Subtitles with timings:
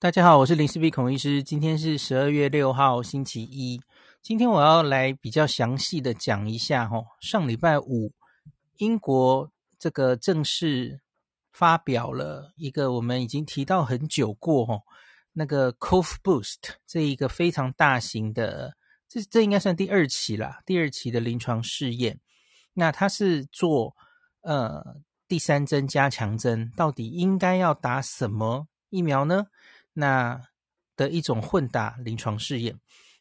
[0.00, 1.42] 大家好，我是林氏璧孔医师。
[1.42, 3.78] 今天是十二月六号，星期一。
[4.22, 8.10] 今天我要来比较详细的讲一下，哈，上礼拜五，
[8.78, 11.02] 英国这个正式
[11.52, 14.80] 发表了一个我们已经提到很久过，哈，
[15.34, 18.76] 那个 Cove Boost 这一个非常大型的，
[19.06, 22.18] 这这应该算第二期啦，第二期的临床试验。
[22.72, 23.94] 那它是做
[24.40, 24.82] 呃
[25.28, 29.48] 第三针加强针，到底应该要打什么疫苗呢？
[30.00, 30.40] 那
[30.96, 32.76] 的一种混打临床试验，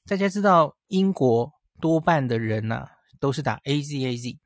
[0.08, 4.38] 大家知道英国多半的人呢、啊、都是打 AZAZ，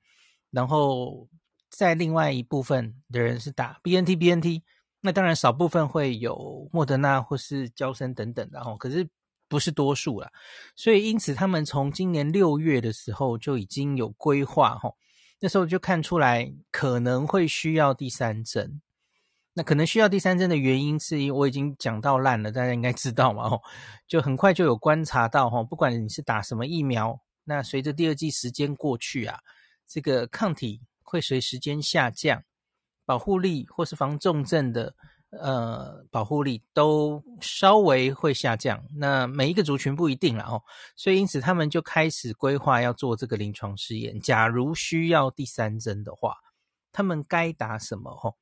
[0.51, 1.29] 然后
[1.69, 4.61] 在另外一部分的人是打 BNT BNT，
[5.01, 9.07] 那当然少部分会有莫德纳或是娇生等等的哦，可是
[9.47, 10.29] 不是多数啦，
[10.75, 14.91] 所以因此他们从今年六月的时候就已经有规划哈，
[15.39, 18.81] 那时候就看出来可能会需要第三针。
[19.55, 23.61] 那可能需要第三针的原因是，我已经讲到烂了，大家应该知道嘛，吼，
[24.07, 29.39] 就很快就有观察到，吼，不管你是打什么疫苗，那随着第二季时间过去啊，
[29.87, 32.41] 这个抗体会随时间下降，
[33.05, 34.95] 保护力或是防重症的
[35.29, 38.83] 呃保护力都稍微会下降。
[38.95, 40.63] 那每一个族群不一定了哦，
[40.95, 44.19] 所以因此他们就开始规划要做这个临床试验。
[44.19, 46.37] 假如需要第三针的话，
[46.91, 48.09] 他们该打什么？
[48.15, 48.35] 吼。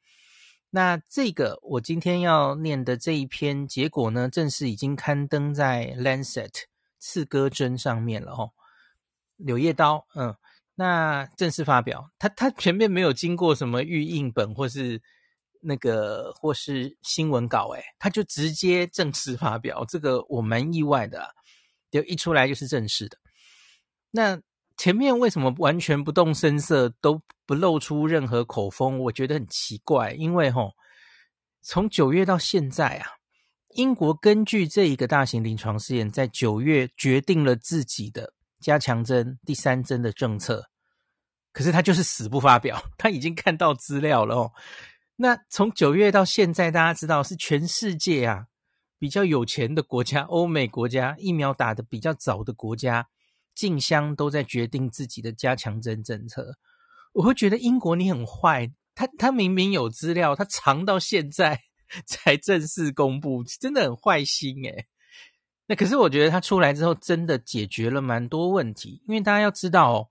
[0.74, 6.50] 那这个我今天要念的这一篇结果呢，正式已经刊登在《Lancet》
[6.98, 8.52] 刺胳针上面了哦。
[9.36, 10.34] 柳叶刀，嗯，
[10.76, 15.02] 那正式发表，它它前面没有经过什么预印本或是
[15.60, 21.36] 那个或是新闻稿，诶，它就直接正式发表，这个我蛮意外的，
[21.92, 23.18] 就一出来就是正式的。
[24.10, 24.42] 那。
[24.82, 28.98] 前面为什么完全不动声色，都不露出任何口风？
[28.98, 30.72] 我觉得很奇怪，因为吼，
[31.62, 33.06] 从九月到现在啊，
[33.76, 40.72] 英国根据这一个大型临床试验，在九月决定了自己的加强针第三针的政策，
[41.54, 44.52] 可是他就是死不发表，他已经看到资料了哦。
[45.18, 48.48] 那从九月到现在，大家知道是全世界啊
[48.98, 53.10] 比较有钱的国家，欧美国家疫苗打得比较早的国家。
[53.54, 56.56] 竞相都在决定自己的加强针政策，
[57.14, 61.62] 我会觉得英国你很坏，他他明明有资料，他藏到现在
[62.08, 64.88] 才正式公布，真的很坏心诶。
[65.68, 70.08] 那可是我觉得他出来之后，真的解决了蛮多问题，因为大家要知道哦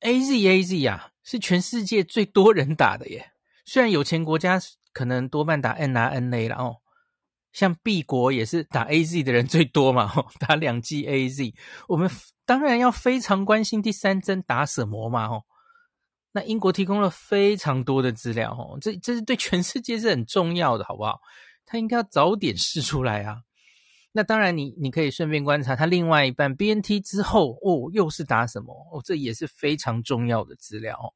[0.00, 3.32] ，AZAZ 啊是全世界最多人打的耶，
[3.64, 4.60] 虽然有钱国家
[4.92, 6.76] 可能多半打 N R N A 了哦。
[7.56, 11.54] 像 B 国也是打 AZ 的人最多嘛，打两剂 AZ，
[11.88, 12.10] 我们
[12.44, 15.42] 当然要非常关心第三针打什么嘛，吼。
[16.32, 21.18] 那英国提供了非常多的资料，吼，这这是对全世界是很重要的，好不好？
[21.64, 23.38] 他应该要早点试出来啊。
[24.12, 28.74] 那当然你，你可以顺便观察他另外一半 BNT 之后，哦，又是打什么？
[28.92, 31.14] 哦，这也是非常重要的资料。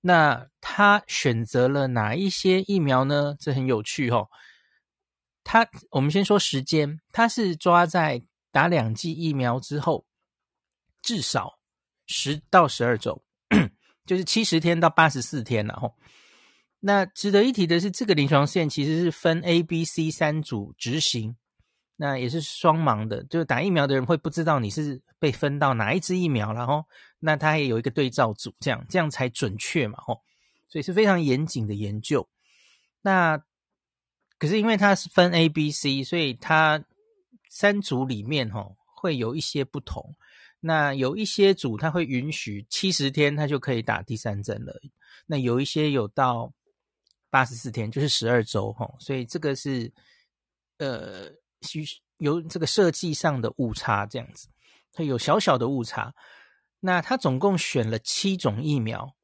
[0.00, 3.36] 那他选择了哪一些疫苗呢？
[3.38, 4.30] 这很有趣，吼。
[5.50, 8.22] 他，我们先说时间，他是抓在
[8.52, 10.04] 打两剂疫苗之后，
[11.00, 11.58] 至少
[12.06, 13.24] 十到十二周，
[14.04, 15.96] 就是七十天到八十四天了吼。
[16.80, 21.34] 那值得一提的是，这个临床试验其实是分 A、B、C 三组执行，
[21.96, 26.84] 那也是双盲的，就是打疫苗的人会不知道你是被分到哪一支疫苗了吼。
[27.20, 30.20] 那他也有一个对照组，这样这样才准确嘛吼。
[30.68, 32.28] 所以是非常严谨的研究。
[33.00, 33.42] 那
[34.38, 36.84] 可是因为它是分 A、B、C，所以它
[37.50, 40.14] 三组里面哈会有一些不同。
[40.60, 44.74] 那有一些组它会允许七十天它就可以打第三针了，
[45.26, 46.52] 那有一些有到
[47.30, 48.92] 八十四天，就是十二周哈。
[48.98, 49.92] 所以这个是
[50.78, 51.30] 呃
[51.62, 51.84] 需
[52.18, 54.48] 有这个设计上的误差这样子，
[54.92, 56.12] 它有小小的误差。
[56.80, 59.14] 那它总共选了七种疫苗，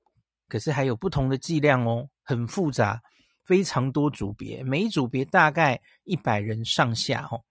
[0.48, 3.02] 可是还有不同的剂量哦，很复杂。
[3.44, 7.44] 非常多组别，每一组别大概一百人上下吼。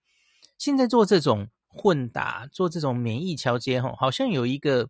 [0.58, 4.90] 现在做这种混打，做这种免疫桥接吼，好像有一个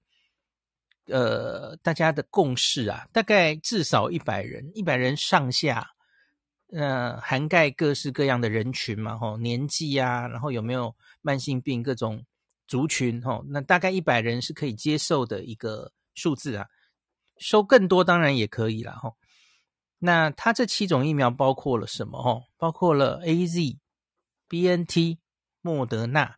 [1.08, 5.92] 呃大家的共识啊，大概至少一百人，一百人上下，
[6.72, 12.26] 呃，涵盖各式各样的人群嘛吼，年纪啊，然后有没有慢性病各种
[12.68, 16.68] 族群吼，那大概一百人是可以接受的一个数字啊，
[17.38, 19.18] 收更多当然也可以啦吼。
[20.06, 22.18] 那它这七种疫苗包括了什么？
[22.20, 23.78] 哦，包括了 AZ、
[24.50, 25.20] BNT、
[25.62, 26.36] 莫德纳，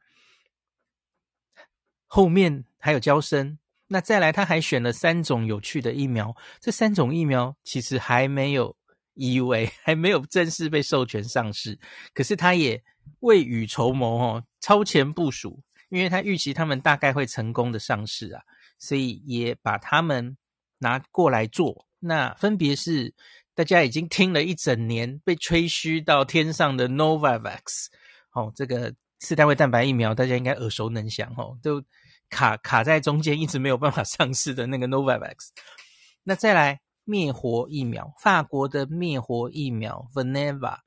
[2.06, 3.58] 后面还有娇生。
[3.88, 6.36] 那再来，他还选了三种有趣的疫苗。
[6.60, 8.78] 这三种疫苗其实还没有
[9.16, 11.80] EUA 还没有正式被授权上市，
[12.14, 12.84] 可是他也
[13.22, 15.60] 未雨绸缪哦，超前部署，
[15.90, 18.44] 因为他预期他们大概会成功的上市啊，
[18.78, 20.38] 所以也把他们
[20.78, 21.88] 拿过来做。
[22.00, 23.12] 那分别是
[23.56, 27.88] 大家已经听了一整年被吹嘘到天上的 Novavax
[28.34, 31.82] 哦，这个四单位蛋白疫苗大家应该耳熟能详哦，都
[32.30, 35.36] 卡卡在中间一直没有办法上市的那个 Novavax。
[36.24, 36.82] 那再来。
[37.08, 40.80] 灭活疫苗，法国的灭活疫苗 Valneva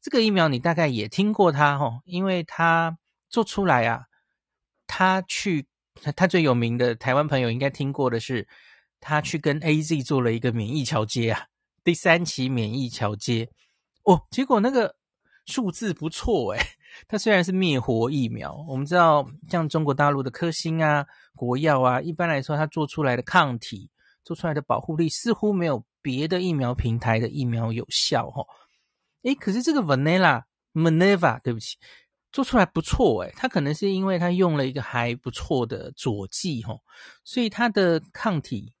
[0.00, 2.96] 这个疫苗你大概也听过它哦，因为它
[3.28, 4.04] 做出来啊，
[4.86, 5.66] 他去
[6.14, 8.46] 他最有名的台湾朋友应该听过的是，
[9.00, 11.46] 他去跟 AZ 做了一个免疫桥接啊，
[11.86, 13.48] 第三期免疫桥接
[14.02, 14.96] 哦，结果那个
[15.44, 16.60] 数字不错诶，
[17.06, 21.06] 它虽然是灭活疫苗，我们知道像中国大陆的科兴啊、
[21.36, 23.88] 国药啊，一般来说它做出来的抗体。
[24.24, 28.44] 做出来的保护力似乎没有别的疫苗平台的疫苗有效哦。
[29.22, 30.42] 诶，可是这个 Vanilla
[30.72, 31.76] Maneva，对不起，
[32.32, 36.80] 做出来不错诶，它可能是因为它用了一个还不错的佐剂哦，
[37.22, 38.72] 所以它的抗体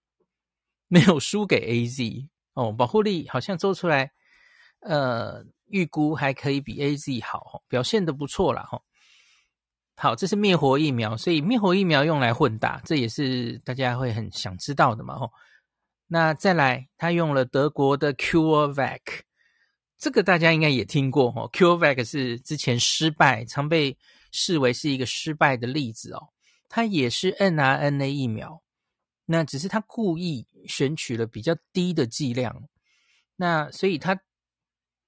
[0.88, 4.10] 没有输给 AZ 哦，保护力好像做出来，
[4.80, 8.80] 呃，预估还可以比 AZ 好，表现的不错啦哈。
[9.94, 15.18] 好，这是灭活疫苗，所以灭活疫苗用来混打，这也是大家会很想知道的嘛。
[15.18, 15.30] 吼，
[16.06, 19.00] 那再来，他用了德国的 CureVac，
[19.98, 21.30] 这个大家应该也听过。
[21.30, 23.98] 吼，CureVac 是之前失败，常被
[24.32, 26.28] 视为是一个失败的例子哦。
[26.70, 28.62] 它也是 mRNA 疫苗，
[29.26, 32.68] 那只是他故意选取了比较低的剂量，
[33.36, 34.20] 那所以它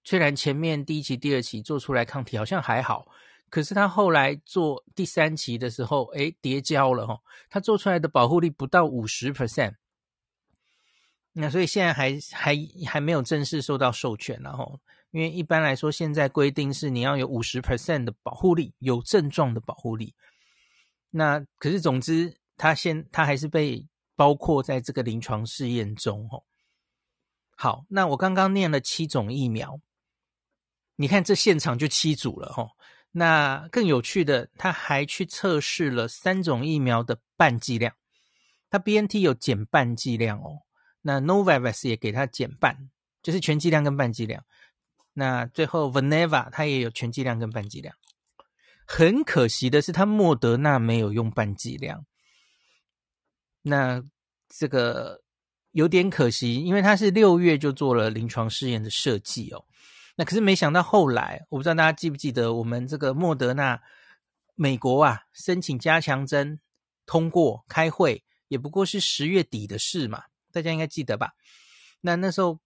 [0.04, 3.06] 虽然前面第一期、第二期做出来抗体好像还好。
[3.50, 7.18] 可是他后来做第三期的时候，诶，跌胶了哈，
[7.48, 9.72] 他做出来的保护力不到五十 percent，
[11.32, 12.54] 那所以现在还还
[12.86, 14.78] 还没有正式受到授权然后，
[15.12, 20.14] 因为一般来说现在规定是你要有五十 percent 的保护力，有症状的保护力。
[21.08, 23.82] 那可是总之，他现他还是被
[24.18, 26.42] 包括在这个临床试验中哦。
[27.54, 29.80] 好，那我刚刚念了七种疫苗，
[30.96, 32.68] 你看这现场就七组了哈。
[33.12, 37.94] 那更有趣的，他还去测试了三种疫苗的半剂量，
[38.68, 40.62] 他 BNT 有减半剂量哦，
[41.02, 42.90] 那 Novavax 也给他减半，
[43.22, 44.44] 就是全剂量跟半剂量。
[45.12, 47.94] 那最后 Valneva 它也有全剂量跟半剂量。
[48.84, 52.04] 很可惜的是，他莫德纳没有用半剂量，
[53.62, 54.02] 那
[54.48, 55.22] 这个
[55.72, 59.64] 有点可惜，因为他是六月就做了临床试验的设计哦。
[60.16, 63.80] 那可是没想到后来，我不知道大家记不记得，我们这个莫德纳
[64.54, 66.58] 美国啊申请加强针
[67.06, 71.34] 通过开会，也不过是十月底的事嘛，大家应该记得吧？
[72.00, 72.58] 那那时候，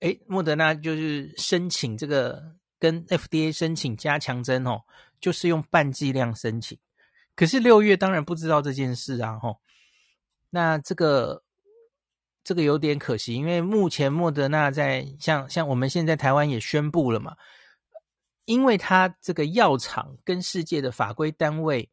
[0.00, 4.82] 诶，莫德纳就是申请这个跟 FDA 申请加强针哦，
[5.20, 6.78] 就是用半剂量申请。
[7.34, 9.58] 可是六月当然不知道这件事啊，吼。
[10.54, 11.42] 那这个。
[12.46, 17.34] 这个有点可惜，因为目前莫德纳在像像我们现在台湾也宣布了嘛，
[18.44, 21.88] 因为它这个药厂跟世界的法规单位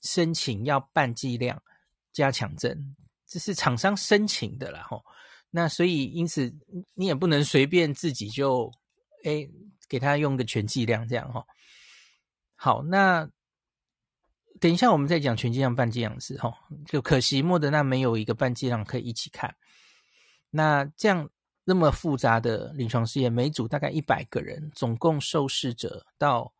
[0.00, 1.62] 申请要半剂量
[2.10, 2.96] 加强针，
[3.26, 5.04] 这是厂商申请的啦吼。
[5.50, 6.50] 那所以因此
[6.94, 8.72] 你也不能随便自己就
[9.24, 9.46] 诶
[9.90, 11.44] 给他用个全剂量这样哈。
[12.54, 13.28] 好，那
[14.62, 19.52] 等一下我们再讲全剂量半剂量是哈，就可惜莫德纳没有一个半剂量可以一起看。
[20.50, 21.28] 那这样
[21.64, 26.54] 那么复杂的临床试验，每组大概一百个人，总共受试者到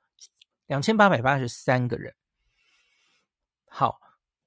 [0.66, 2.12] 两千八百八十三个人。
[3.68, 4.00] 好，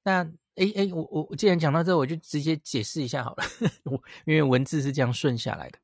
[0.03, 3.45] 那诶诶，我我既然讲到这，我就直接解释一下好了，
[3.85, 3.93] 我
[4.25, 5.79] 因为文字是这样顺下来的。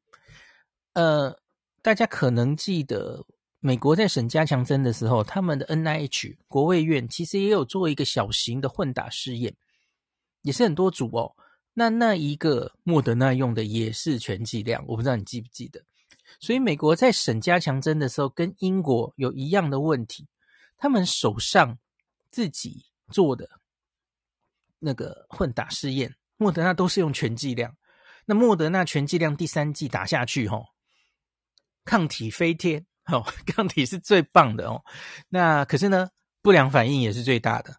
[0.91, 1.39] 呃，
[1.81, 3.25] 大家可能记得，
[3.63, 9.55] 美国在审加强针的时候，他们的 NIH 国卫院其实也有做一个小型的混打试验，
[10.41, 11.35] 也是很多组哦。
[11.73, 15.79] 那那一个莫德纳用的也是全剂量，我不知道你记不记得。
[16.39, 20.27] 所以美国在审加强针的时候，跟英国有一样的问题，
[20.75, 21.77] 他们手上
[22.31, 23.47] 自己做的
[24.79, 27.77] 那个混打试验，莫德纳都是用全剂量。
[28.25, 30.65] 那莫德纳全剂量第三剂打下去，吼，
[31.85, 34.83] 抗体飞天，吼， 抗体是最棒的哦。
[35.29, 36.09] 那可是呢，
[36.41, 37.75] 不良反应也是最大的。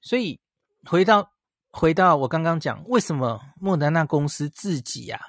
[0.00, 0.40] 所以
[0.84, 1.30] 回到。
[1.76, 5.26] 回到我刚刚讲，为什么莫德纳公司自己呀、啊，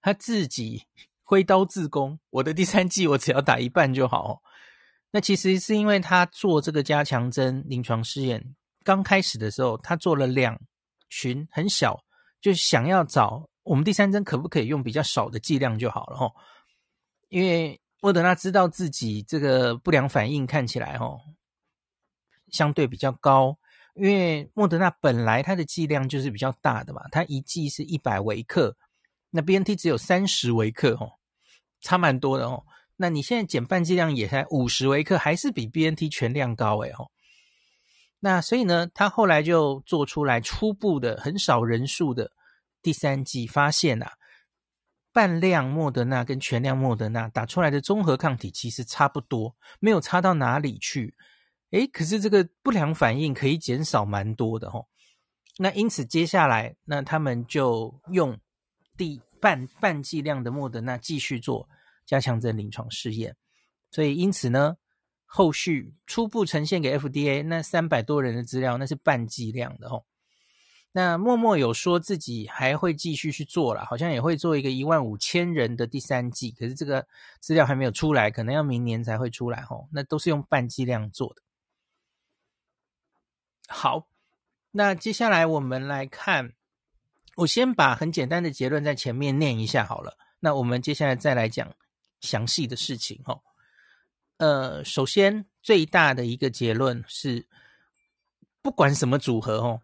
[0.00, 0.82] 他自己
[1.22, 4.40] 挥刀自宫，我的第三剂我只要打一半就好。
[5.10, 10.58] 那其实是因为他做这个加强针临床试验，刚开始的时候，他做了两
[11.10, 12.02] 群很小，
[12.40, 16.16] 就想要找我们第三针可不可以用比较少的剂量就好了。
[16.16, 16.32] 哦，
[17.28, 21.20] 因为莫德纳知道自己这个不良反应看起来哦，
[22.52, 23.58] 相对比较高，
[23.94, 28.76] 因为莫德纳本来它的剂量就是比较大的嘛，它一剂是一百微克，
[29.30, 31.12] 那 BNT 只有三十微克哦，
[31.80, 32.64] 差蛮多的哦。
[32.96, 37.10] 那你现在减半剂量也才五十微克，还是比 BNT 全量高诶哦。
[38.20, 42.32] 那所以呢，他后来就做出来初步的很少人数的
[42.80, 44.12] 第三剂，发现啊，
[45.16, 51.14] 半量莫德纳跟全量莫德纳打出来的综合抗体其实差不多，没有差到哪里去。
[51.70, 54.84] 诶，可是这个不良反应可以减少蛮多的哦。
[55.56, 58.38] 那因此接下来，那他们就用
[58.94, 61.66] 第半半剂量的莫德纳继续做
[62.04, 63.34] 加强针临床试验。
[63.90, 64.76] 所以因此呢。
[65.28, 70.04] 后续初步呈现给 FDA 那三百多人的资料，那是半剂量的哦。
[70.96, 77.06] 那默默有说自己还会继续去做了，好像也会做一个一万五千人的第三季，可是这个
[77.38, 79.86] 资料还没有出来，可能要明年才会出来哦。
[79.92, 81.42] 那都是用半剂量做的。
[83.68, 84.06] 好，
[84.70, 86.54] 那接下来我们来看，
[87.34, 90.16] 我先把很简单的结论在前面念一下好了。
[90.40, 91.70] 那我们接下来再来讲
[92.22, 93.38] 详细的事情哦。
[94.38, 97.46] 呃，首先最大的一个结论是，
[98.62, 99.82] 不管什么组合哦，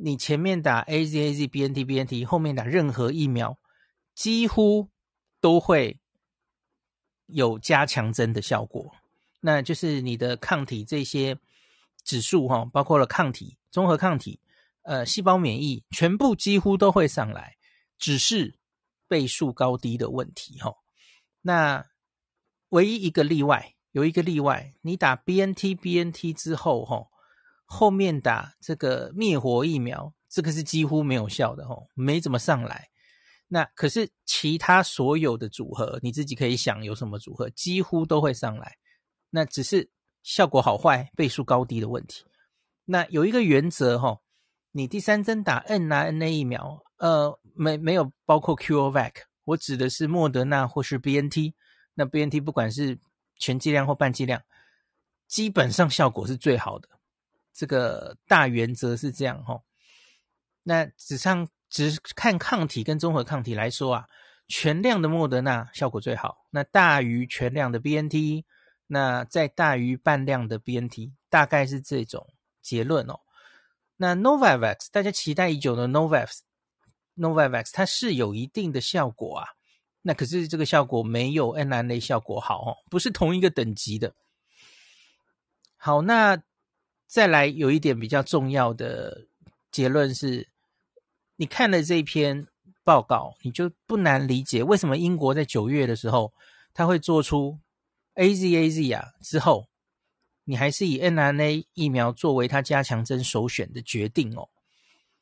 [0.00, 3.58] 你前面打 AZ AZ BNT BNT，后面打任何疫苗，
[4.14, 4.88] 几乎
[5.40, 5.98] 都会
[7.26, 8.94] 有加强针的效果。
[9.40, 11.38] 那就是你的抗体这些
[12.04, 14.40] 指数哈，包括了抗体、综合抗体、
[14.82, 17.56] 呃细胞免疫，全部几乎都会上来，
[17.98, 18.58] 只是
[19.06, 20.74] 倍数高低的问题哈。
[21.42, 21.86] 那
[22.70, 23.74] 唯一一个例外。
[23.92, 27.10] 有一个例外，你打 BNT BNT 之后，吼，
[27.70, 32.88] 后面打这个灭活疫苗，这个是几乎没有效的，吼，没怎么上来。
[33.46, 38.78] 那可是其他所有的组合，你自己可以想有什么组合，几乎都会上来。
[39.28, 39.90] 那只是
[40.22, 42.24] 效果好坏、倍数高低的问题。
[42.86, 44.22] 那有一个原则，吼，
[44.72, 49.12] 你第三针打 n r n a 疫苗，呃，没没有包括 CureVac，
[49.44, 51.52] 我指的是莫德纳或是 BNT。
[51.94, 52.98] 那 BNT 不管是
[53.36, 54.42] 全剂量或半剂量，
[55.26, 56.88] 基本上效果是最好的。
[57.58, 59.60] 这个大原则是这样哈。
[60.62, 64.04] 那只上只看抗体跟综合抗体来说啊，
[64.46, 68.44] 全量的莫德纳效果最好，那大于全量的 BNT，
[68.86, 72.24] 那再大于半量的 BNT，大概是这种
[72.62, 73.18] 结论哦。
[73.96, 79.48] 那 Novavax 大家期待已久的 Novavax，Novavax 它是有一定的效果啊。
[80.02, 84.14] 那可是这个效果没有 mRNA 效果好哦，不是同一个等级的。
[85.76, 86.40] 好，那
[87.08, 89.26] 再来有一点比较重要的
[89.72, 90.46] 结论是，
[91.36, 92.46] 你看了这篇
[92.84, 96.34] 报告，你就不难理解为什么英国在九月的时候，
[96.74, 97.58] 他会做出
[98.14, 99.68] AZAZ 啊之后，
[100.44, 104.50] 你还是以 N R N A 疫苗作为他加强针首选的决定哦，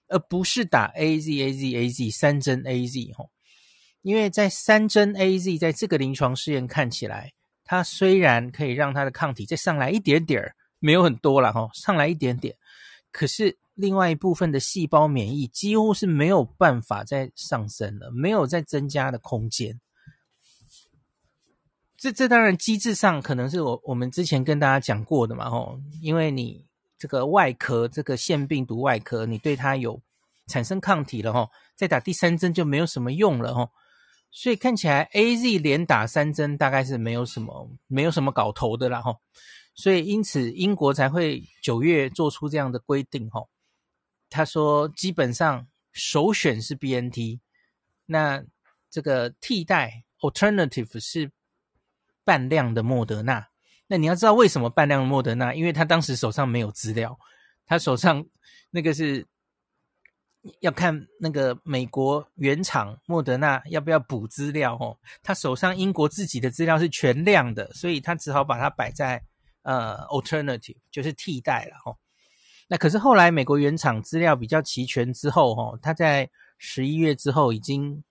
[0.09, 3.31] 而不是打 AZAZAZ 三针 AZ 哦。
[4.03, 7.33] 因为在三针 AZ 在这个临床试验看起来，
[7.65, 12.57] 它虽然可以让它的抗体再上来一点点儿，没有很多了哈，上来一点点，
[13.11, 19.81] 可是另外一部分的细胞免疫几乎是没有办法再上升了，没有再增加的空间。
[21.97, 26.67] 这这当然机制上可能是我我们之前跟大家讲过的嘛吼，因为你
[26.99, 30.01] 这个外壳这个腺病毒外壳，你对它有
[30.47, 33.71] 产生抗体了吼，再打第三针就没有什么用了吼。
[34.31, 39.17] 所以看起来，AZ 连打三针大概是没有什么没有什么搞头的啦齁。
[39.77, 43.47] 所以因此英国才会九月做出这样的规定哦。
[44.29, 47.39] 他说基本上首选是 BNT，
[48.07, 48.43] 那
[48.91, 51.31] 这个替代 alternative 是
[52.25, 53.47] 半量的莫德纳。
[53.87, 55.55] 那你要知道为什么半量莫德纳？
[55.55, 57.17] 因为他当时手上没有资料，
[57.65, 58.27] 他手上
[58.71, 59.25] 那个是。
[60.61, 69.21] 要看那个美国原厂莫德纳要不要补资料哦，他手上英国自己的资料是全量的，所以他只好把它摆在
[69.67, 71.99] 呃 alternative，就是替代了哦。
[72.69, 78.03] 那可是后来美国原厂资料比较齐全之后哦，他在十一月之后已经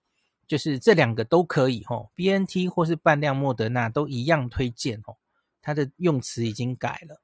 [0.46, 5.16] 就是这两个都可以哦，BNT 或是半量莫德纳都一样推荐哦，
[5.60, 7.20] 他的用词已经改了。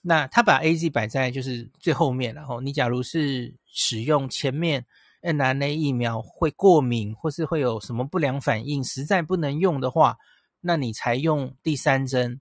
[0.00, 4.84] 那他把 AZ 摆在就是最后面，然后你假如是使用前面
[5.22, 10.18] mRNA 疫苗会过敏或是会有什么不良反应，实在不能用的话，
[10.60, 12.38] 那你才用第三针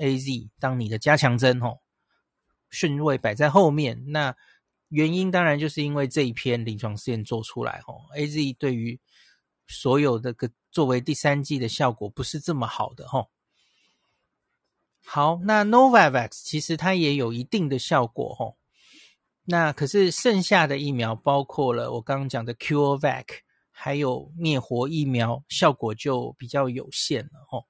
[0.00, 1.78] AZ 当你的加强针哦，
[2.70, 4.04] 顺位摆在后面。
[4.08, 4.34] 那
[4.88, 8.98] 原因当然就是因为这一篇临床试验做出来哦，AZ 对于
[9.68, 13.30] 所有的个作为第三剂的效果不是这么好的吼。
[15.04, 18.56] 好，那 Novavax 其实它也有一定的效果吼。
[19.44, 23.26] 那可是剩下的疫苗，包括了我刚刚讲的 CureVac，
[23.70, 27.66] 还有灭活疫苗，效果就比较有限了吼。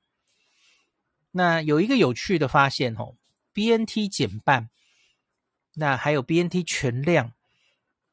[1.33, 3.17] 那有一个有趣的发现吼
[3.55, 4.69] ，BNT 减半，
[5.75, 7.33] 那还有 BNT 全量，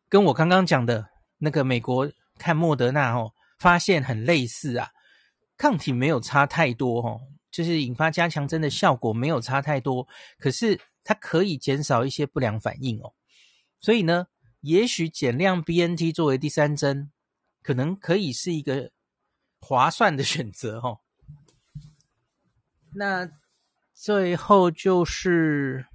[0.07, 1.09] 跟我刚刚讲的
[1.39, 4.91] 那个美国看莫德纳吼，发现很类似啊，
[5.57, 10.07] 抗体没有差太多哦，就是引发加强针的效果没有差太多，
[10.37, 13.13] 可是它可以减少一些不良反应哦。
[13.79, 14.27] 所以呢，
[14.61, 17.11] 也许减量 BNT 作为第三针，
[17.63, 18.91] 可能可以是一个
[19.59, 20.99] 划算的选择哦。
[22.93, 23.29] 那
[23.93, 25.85] 最后就是，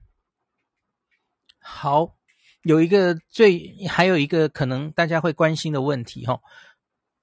[1.60, 2.16] 好，
[2.62, 6.40] 有一个最还有一个可能大家会关心的问题哈。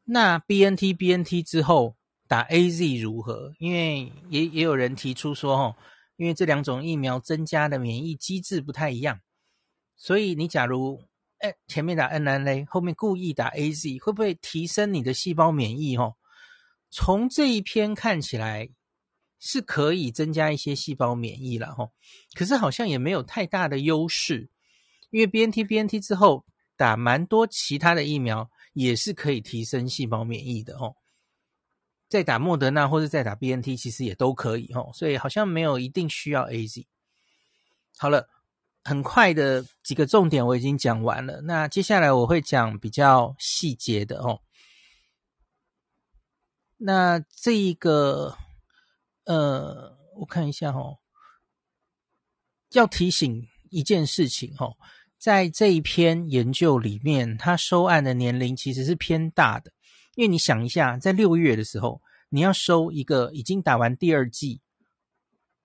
[0.06, 1.96] 那 BNT BNT 之后
[2.28, 3.54] 打 AZ 如何？
[3.60, 5.78] 因为也也有人提出说哈，
[6.16, 9.20] 因为这两种疫苗增加的免疫机制不太一样。
[9.96, 11.04] 所以你假如
[11.40, 15.98] 哎前面打 mRNA，后面故意打 AZ，会不会提升你的细胞免疫？
[15.98, 16.16] 哦，
[16.90, 18.70] 从这一篇看起来
[19.40, 21.92] 是可以增加一些细胞免疫了，吼。
[22.34, 24.50] 可是好像也没有太大的优势，
[25.10, 30.96] 因为 BNT BNT 之后打蛮多其他的疫苗也是可以提升细胞免疫的，吼。
[32.08, 34.92] 再打莫德纳或者再打 BNT 其实也都可以，吼。
[34.94, 36.86] 所以好像没有一定需要 AZ。
[37.98, 38.30] 好了。
[38.82, 44.42] 很快的几个重点我已经讲完了，那接下来我会讲比较细节的哦。
[46.78, 48.38] 那这一个，
[49.30, 50.98] 呃，我看一下哦，
[52.72, 54.76] 要提醒一件事情哦，
[55.20, 59.72] 在这一篇研究里面，他收案的年龄其实是偏大的，
[60.16, 64.62] 因为你想一下，在六月的时候，你要收一个已经打完第二剂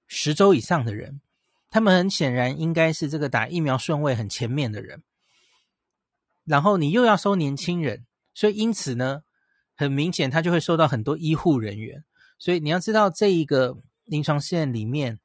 [0.07, 1.23] 十周以上的人。
[1.71, 5.03] 他们很显然应该是这个打疫苗顺位很前面的人，
[6.45, 9.23] 然后你又要收年轻人，所以因此呢，
[9.75, 12.05] 很明显他就会收到很多医护人员。
[12.39, 15.19] 所以你要知道，这一个临床试验里面，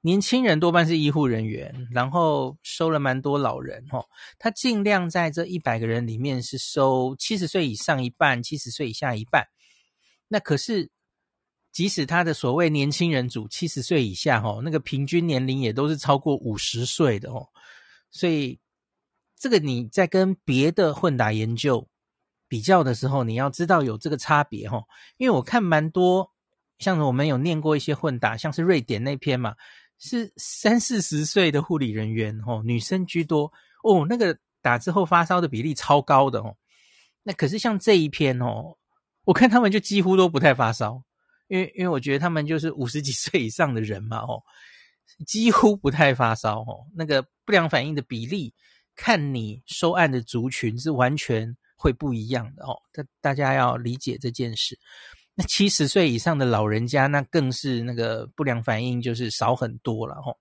[0.00, 4.04] 年轻人多半是医护人员，然后收了蛮多老人哦。
[4.38, 9.46] 他尽量在这一百个人里面是收七十岁以上一半，七十岁以下一半。
[10.28, 10.90] 那可是。
[11.70, 17.46] 即使他的所谓年轻人组七十岁以下，哦，那个平均年龄也都是超过五十岁的哦，
[18.10, 18.58] 所以
[19.38, 21.86] 这个你在跟别的混打研究
[22.48, 24.82] 比较的时候，你要知道有这个差别哦。
[25.18, 26.32] 因为我看蛮多，
[26.78, 29.54] 像我们有念过一些混打，像是瑞典那篇嘛，
[29.98, 36.56] 是三四十岁的护理人员哦，女生居多哦，那个打之后发烧的比例超高的哦。
[37.22, 38.76] 那可是像这一篇哦，
[39.24, 41.02] 我看他们就几乎都不太发烧。
[41.48, 44.42] 因为因为我觉得他们就是五十几岁以上的人嘛，哦，
[45.26, 48.52] 几乎不太发烧，哦，那个不良反应的比例，
[48.94, 54.78] 看你收案的族群是完全会不一样的哦，大大家要理解这件事。
[55.40, 60.36] 那七十岁以上的老人家，那更是那个不良反应就是少很多了，哦。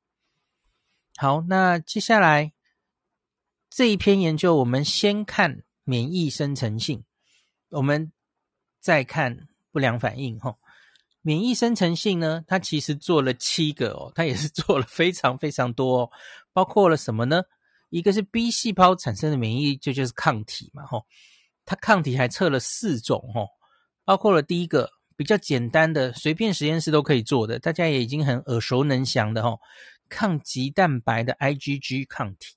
[1.18, 2.52] 好，那接下来
[3.70, 7.04] 这一篇研究，我们先看免疫生成性，
[7.70, 8.12] 我们
[8.80, 10.58] 再看不良反应，哦，
[11.22, 16.12] 免疫生成性呢，它其实做了七个哦，它也是做了非常非常多哦，
[16.54, 17.44] 包括了什么呢？
[17.92, 21.06] 一个是 B 细胞产生的免疫，就就是抗体嘛，吼，
[21.66, 23.48] 它抗体还测了四种哦，
[24.08, 29.60] 包括了第一个比较简单的，随便实验室都可以做的，大家也已经很耳熟能详的吼，
[30.08, 32.56] 抗棘蛋白的 IgG 抗体，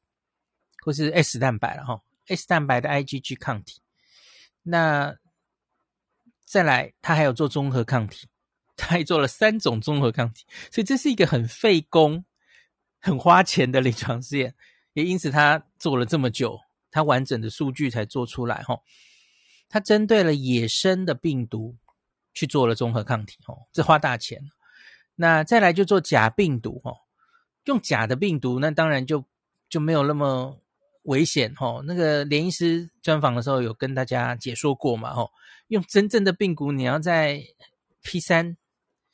[0.84, 3.80] 或是 S 蛋白了哈，S 蛋白的 IgG 抗体，
[4.62, 5.16] 那
[6.44, 8.28] 再来，它还有做综合抗体。
[8.80, 12.24] 他还做了三种综合抗体，所以这是一个很费工、
[12.98, 14.54] 很花钱的临床试验，
[14.94, 16.58] 也因此他做了这么久，
[16.90, 18.62] 他完整的数据才做出来。
[18.62, 18.78] 哈，
[19.70, 21.76] 它针对了野生的病毒
[22.34, 24.42] 去做了综合抗体，哦，这花大钱。
[25.14, 26.94] 那再来就做假病毒，哦，
[27.64, 29.24] 用假的病毒，那当然就
[29.70, 30.60] 就没有那么
[31.04, 31.82] 危险，哦。
[31.86, 35.30] 那个连医师专访的时候有跟大家解说过嘛，哦，
[35.68, 37.42] 用真正的病毒，你要在
[38.02, 38.58] P 三。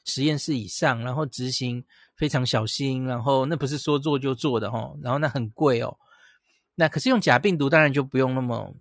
[0.09, 1.85] 实验室以上，然后执行
[2.17, 5.99] 非常小心，然后那不是说做就做的齁，然后那很贵哦。
[6.77, 8.73] 那可是用假病毒，当然就不用那么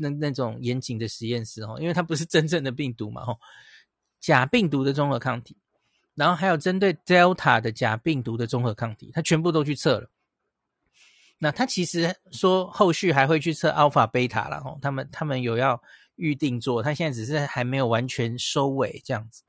[0.00, 3.36] 那那种严谨的实验室哦，因为它不是真正的病毒嘛齁。
[4.18, 5.56] 假病毒的综合抗体，
[6.14, 10.10] 然后还有针对 Delta 的假病毒的综合抗体，它全部都去测了。
[11.38, 15.82] 那它其实说后续还会去测 Alpha、Beta 了齁，他们他们有要
[16.16, 19.42] 预定做，他现在只是还没有完全收尾这样子。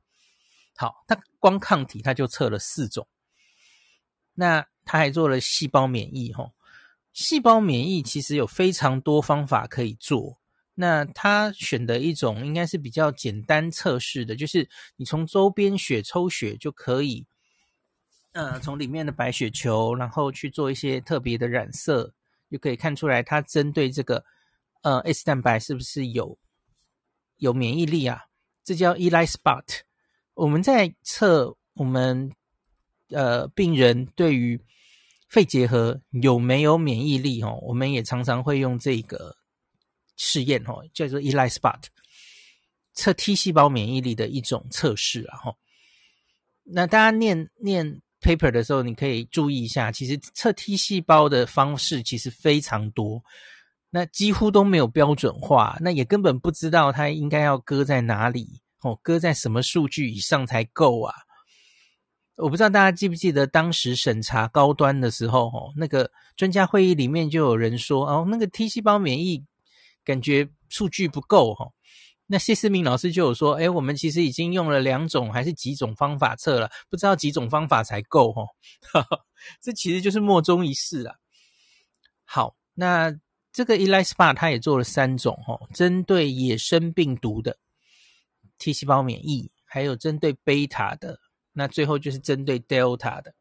[0.74, 3.06] 好，他光抗体他就测了四种，
[4.32, 6.52] 那他还做了细胞免疫吼。
[7.12, 10.38] 细胞免疫其实有非常多方法可以做，
[10.82, 17.24] 那他选的一种应该是比较简单测试的，就是你从周边血抽血就可以，
[18.32, 22.12] 呃，从里面的白血球，然后去做一些特别的染色，
[22.50, 24.24] 就可以看出来它针对这个
[24.82, 26.36] 呃 S 蛋白是不是有
[27.36, 28.24] 有免疫力啊？
[28.64, 29.82] 这叫 ELISpot。
[30.34, 32.32] 我们在测我们
[33.10, 34.60] 呃病人对于
[35.28, 37.56] 肺结核有没有免疫力哦？
[37.62, 39.36] 我们也常常会用这个
[40.24, 41.82] 试验哦，叫做 ELISpot，
[42.94, 45.54] 测 T 细胞免疫力的一种测试啊哈。
[46.62, 53.20] 那大家念念 paper 的时候，你可以注意一下，其实测 T 细胞的方式其实非常多，
[53.90, 61.12] 那几乎都没有标准化，那也根本不知道它应该要搁在哪里哦，搁在什么数据以上才够啊。
[62.36, 69.44] 我不知道大家记不记得当时审查高端的时候，哦，那个专家会议里面就有人说，哦，那个 T 细胞免疫
[70.04, 71.66] 感觉数据不够，哈。
[72.26, 78.46] 那谢思明老师就有说，诶，我们其实已经用了两种还是几种方法测了，不知道几种方法才够，哈。
[79.60, 81.16] 这其实就是莫衷一是啊。
[82.24, 83.14] 好，那
[83.52, 87.58] 这个 ELISPA 它也做了三种，哦，针对野生病毒的
[88.58, 91.18] T 细胞免疫，还有针对贝塔的。
[91.52, 93.34] 那最后就是针对 Delta 的，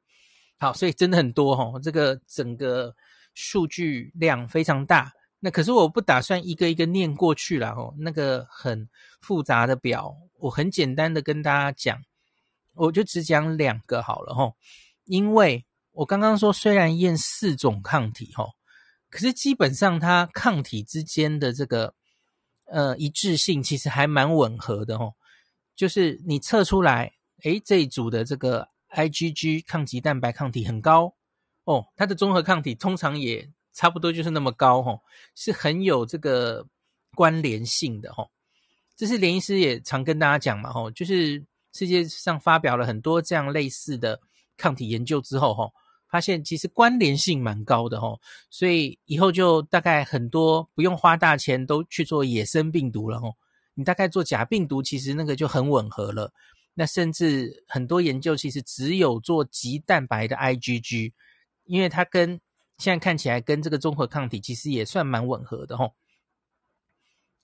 [0.60, 2.93] 好，所以真的很多齁，这个整个
[3.36, 5.13] 数据量非常大。
[5.44, 8.88] 那可是我不打算一个一个念过去了齁，那个很
[9.22, 12.00] 复杂的表，我很简单的跟大家讲，
[12.76, 14.54] 我就只讲两个好了齁。
[15.06, 18.52] 因为我刚刚说虽然验四种抗体齁，
[19.10, 21.96] 可是基本上它抗体之间的这个
[22.68, 25.14] 呃一致性其实还蛮吻合的齁，
[25.76, 27.14] 就是你测出来。
[27.44, 31.16] 诶，这一组的这个 IgG 抗击蛋白抗体很高
[31.64, 35.00] 哦，它的综合抗体通常也差不多就是那么高哦，
[35.36, 36.66] 是很有这个
[37.16, 38.30] 关联性的哦。
[38.96, 44.20] 这是连医师也常跟大家讲嘛哦，就是世界上发表了很多这样类似的
[44.58, 45.72] 抗体研究之后哦，
[46.10, 53.34] 发现其实关联性蛮高的哦，所以以后就大概很多不用花大钱都去做野生病毒了哦，
[53.74, 56.32] 你大概做假病毒，其实那个就很吻合了。
[56.74, 61.12] 那甚至很多研究其实只有做极蛋白的 IgG，
[61.66, 62.40] 因为它跟
[62.82, 65.94] 现在看起来跟这个综合抗体其实也算蛮吻合的吼。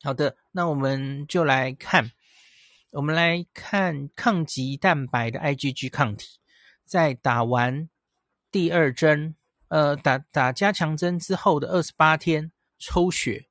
[0.02, 2.12] 好的，那我们就来看，
[2.90, 6.40] 我们来看抗棘蛋白的 IgG 抗体，
[6.86, 7.88] 在打完
[8.50, 9.36] 第二针，
[9.68, 13.48] 呃，打打加强针之后的二十八天抽血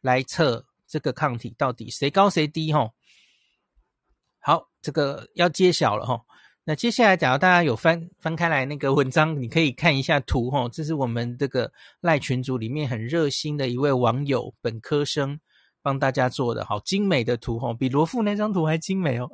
[0.00, 2.92] 来测这个抗体到底谁高谁低吼。
[4.40, 6.26] 好，这个要揭晓了吼。
[6.64, 10.68] 那接下来，假如大家有翻翻开来那个文章，你可以看一下图哈。
[10.68, 15.40] 这是我们这个赖群组里面很热心的一位网友本科生
[15.82, 19.28] 帮大家做的，好精美的图哈，比罗富那张图还精美哦。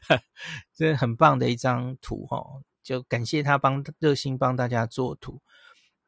[0.74, 2.42] 这很棒的一张图哈，
[2.82, 5.40] 就感谢他帮热心帮大家做图。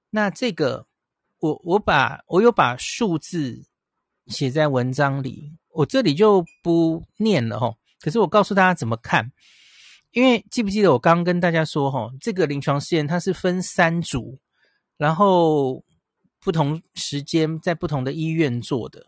[0.09, 0.87] 那这个
[1.39, 3.63] 我我把我有把数字
[4.27, 7.75] 写在文章里，我这里就不念了哈。
[8.01, 9.31] 可是我告诉大家怎么看，
[10.13, 14.39] 因为记不记得我刚刚跟大家说，哈，这个临床试验它是分三组，
[14.97, 15.85] 然后
[16.41, 19.07] 不同时间在不同的医院做的，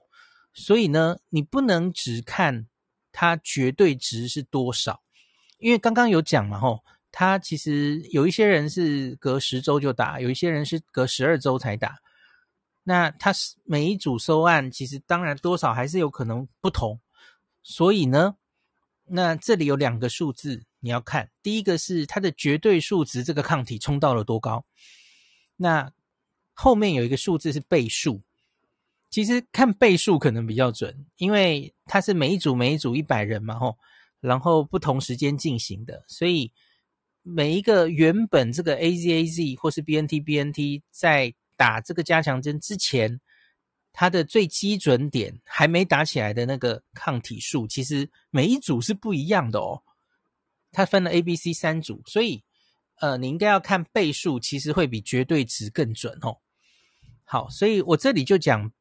[0.52, 2.68] 所以呢，你不能只看
[3.10, 5.02] 它绝对值是多少，
[5.58, 6.78] 因为刚刚有讲嘛，哈，
[7.10, 11.98] 它其实有一些人是隔十周就打，有一些人是隔十二周才打，
[12.84, 17.00] 那它是每一组收案，其实当然多少还是有可能不同，
[17.62, 18.36] 所以呢。
[19.04, 24.66] 那这里有两个数字你要看，第一个是它的绝对数值，这个抗体冲到了多高？
[25.56, 25.90] 那
[26.52, 28.20] 后面有一个数字是倍数，
[29.08, 33.78] 其实看倍数可能比较准，因为它是每一组每一组一百人嘛，吼，
[34.20, 36.52] 然后不同时间进行的，所以
[37.22, 43.20] 每一个原本这个 AZAZ 或是 BNT BNT 在打这个加强针之前。
[43.94, 49.82] 它的最基准点还没打起来的那个抗体数，其实每一组是不一样的哦。
[50.72, 52.42] 它分了 A、B、C 三组，所以
[52.96, 56.38] 呃，你应该要看倍数，其实会比绝对值更准哦。
[57.24, 58.72] 好，所以我这里就讲，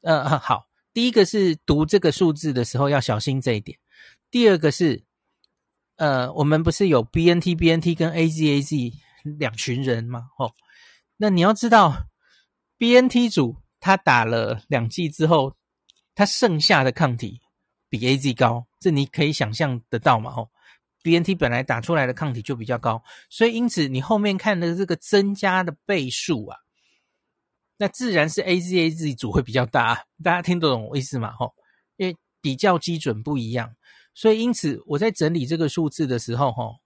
[0.00, 3.78] 呃，好，第一个是读这个数字的时候要小心这一点。
[4.30, 5.04] 第二个是，
[5.96, 8.94] 呃，我们不是有 BNT、BNT 跟 AZAZ
[9.38, 10.30] 两群人吗？
[10.38, 10.52] 哦，
[11.16, 12.08] 那你要知道
[12.78, 13.56] BNT 组。
[13.80, 15.54] 他打了两剂之后，
[16.12, 17.40] 它剩下的抗体
[17.88, 20.32] 比 AZ 高，这你可以想象得到嘛？
[20.32, 20.50] 哦
[21.08, 26.58] ，BNT 本来打出来的抗体就比较高，所以因此你后面看的这个增加的倍数啊，
[27.78, 31.32] 那自然是 AZAZ 组会比较大，大家听得懂我意思吗？
[31.32, 31.54] 吼，
[31.96, 33.74] 因为比较基准不一样，
[34.14, 36.76] 所以因此我在整理这个数字的时候，吼，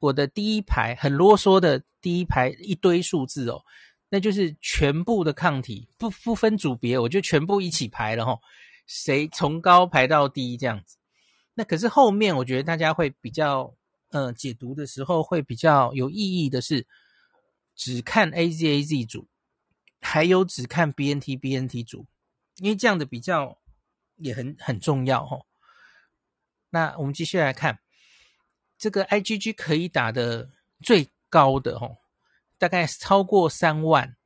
[0.00, 3.62] 我的第一排很啰嗦的第一排一堆数字哦。
[4.10, 8.38] 那就是全部的抗体不不分组别，我就全部一起排了齁，
[8.86, 10.96] 谁从高排到低这样子。
[11.54, 13.74] 那可是后面我觉得大家会比较，
[14.10, 16.86] 呃，解读的时候会比较有意义的是，
[17.74, 19.28] 只看 AZAZ 组，
[20.00, 22.06] 还有只看 BNT BNT 组，
[22.56, 23.58] 因为这样的比较
[24.16, 25.44] 也很很重要齁。
[26.70, 27.78] 那我们继续来看
[28.76, 31.96] 这个 IgG 可以打的最高的齁。
[32.56, 34.16] 大概超过三万，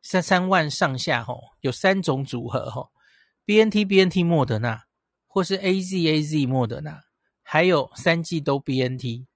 [0.00, 2.90] 三三万上下吼，有三种组合吼
[3.44, 4.85] ，BNT BNT 莫德纳，
[5.36, 7.04] 或是 AZ AZ 莫德纳，
[7.42, 9.26] 还有三剂都 BNT。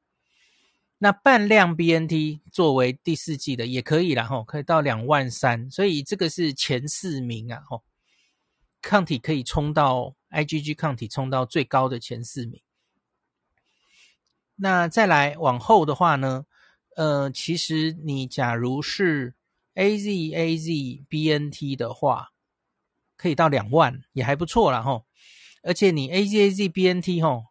[0.96, 7.84] 那半量 BNT 作为第四剂的也可以啦吼，可以到两万三，所以这个是前四名啊吼，
[8.80, 12.62] 抗体可以冲到 IgG 抗体冲到最高的前四名。
[14.56, 16.46] 那再来往后的话呢？
[16.96, 19.34] 呃，其实你假如是
[19.74, 22.32] AZAZBNT 的话，
[23.18, 25.04] 可以到两万，也还不错啦吼。
[25.62, 27.46] 而且你 AZAZBNT 吼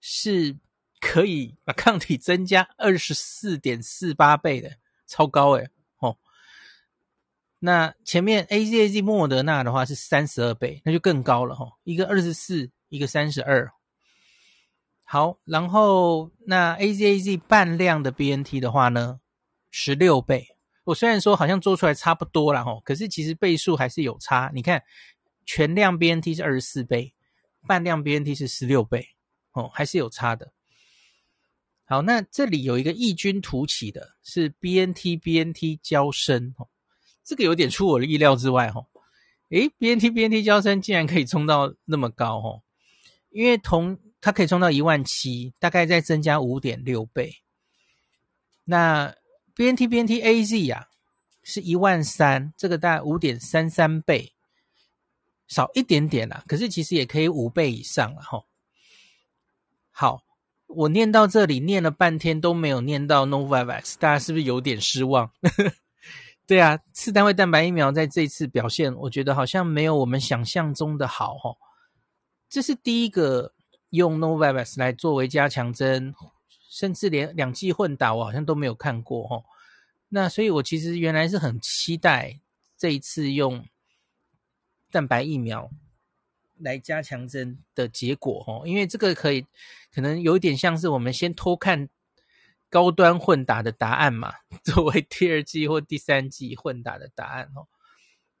[0.00, 0.56] 是
[1.00, 6.18] 可以把 抗体增加二十四点四八倍的，超高诶吼。
[7.60, 13.72] 那前面 AZAZ 莫德纳的话是三十二倍，那就更高了吼，一个二十四，一个三十二。
[15.04, 19.20] 好，然后那 AZAZ 半量的 BNT 的话呢，
[19.70, 20.56] 十六倍。
[20.84, 24.50] 我虽然说好像做出来差不多啦吼，可是其实倍数还是有差。
[24.52, 24.82] 你看，
[25.46, 27.14] 全量 BNT 是二十四倍，
[27.66, 29.08] 半量 BNT 是十六倍，
[29.52, 30.52] 哦，还是有差的。
[31.84, 36.68] 好，那这里有一个异军突起的是 BNT BNT 交生，哦，
[37.24, 38.88] 这个有点出我的意料之外，吼。
[39.50, 42.62] 诶，BNT BNT 交生竟然可以冲到那么高，吼，
[43.30, 43.98] 因为同。
[44.24, 47.38] 它可以冲到一万七，大概再增加五点六倍。
[48.62, 49.12] 那
[49.56, 50.86] BNT BNT AZ 呀、啊，
[51.42, 54.32] 是一万三，这个大概五点三三倍，
[55.52, 56.42] 少一点点啦。
[56.48, 58.42] 可是其实也可以五倍以上了哈。
[59.90, 60.24] 好，
[60.66, 65.30] 我念到这里念了半天都没有念到 Novavax，大家是不是有点失望？
[66.46, 71.54] 对啊，次单位蛋白疫苗在这次表现，我觉得好像没有我们想象中的好哈。
[72.48, 73.52] 这是第一个。
[73.92, 76.14] 用 Novavax 来作为加强针，
[76.70, 79.44] 甚至连两剂混打，我好像都没有看过哦。
[80.08, 82.40] 那所以，我其实原来是很期待
[82.78, 83.62] 这一次用
[84.92, 85.70] 蛋白疫苗
[86.58, 89.44] 来加强针的结果哦，因为这个可以
[89.90, 91.88] 可能有一点像是我们先偷看
[92.68, 97.66] 高端混打的答案嘛， 作为第二季或第三季混打的答案哦。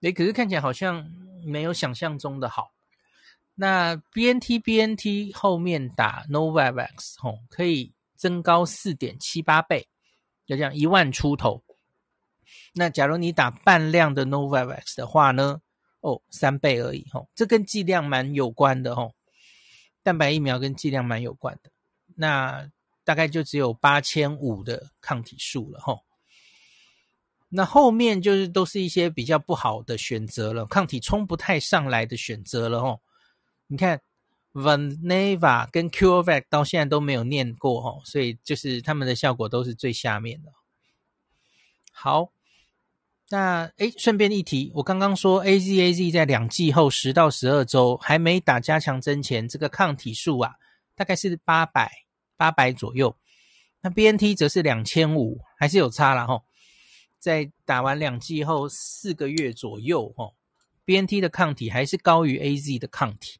[0.02, 1.10] 诶，可是看起来好像
[1.44, 2.72] 没有想象中的好。
[3.54, 9.86] 那 BNT BNT 后面打 Novavax 哦，可以增高四点七八倍，
[10.46, 11.62] 就这样一万出头。
[12.74, 15.60] 那假如你打半量的 Novavax 的话呢？
[16.02, 19.14] 哦，三倍而已吼，这跟剂量蛮有关的吼。
[20.02, 21.70] 蛋白疫苗跟剂量蛮有关的，
[22.16, 22.70] 那
[23.04, 26.00] 大概就只有八千五的抗体数了吼。
[27.48, 33.00] 那后面就是都是一些比较不好的选择了，抗体冲不太上来的选择了吼。
[33.66, 34.00] 你看
[34.52, 40.50] ，Valneva 跟 CureVac 到现在都没有念过哈，所以就是他们的效果都是最下面的。
[41.92, 42.32] 好，
[43.32, 50.52] 那诶，顺便一提，我刚刚说 AZAZ 在两剂后十到十二周还没打加强针前，这个抗体数啊，
[50.94, 51.90] 大概是八百
[52.36, 53.16] 八百左右。
[53.80, 56.42] 那 BNT 则是两千五，还是有差了哈。
[57.18, 60.30] 在打完两剂后四个月左右哈
[60.84, 63.38] ，BNT 的抗体还是高于 AZ 的抗体。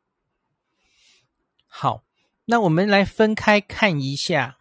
[1.66, 2.02] 好，
[2.46, 4.57] 那我们来分开看一下，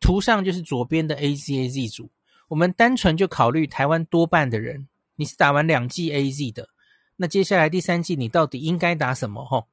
[0.00, 2.10] 图上就是左边的 AZAZ 组。
[2.52, 4.86] 我们单纯就考虑台湾多半的人，
[5.16, 6.68] 你是打完两剂 AZ 的，
[7.16, 9.42] 那接下来第三剂你到底应该打什么？
[9.42, 9.68] 吼，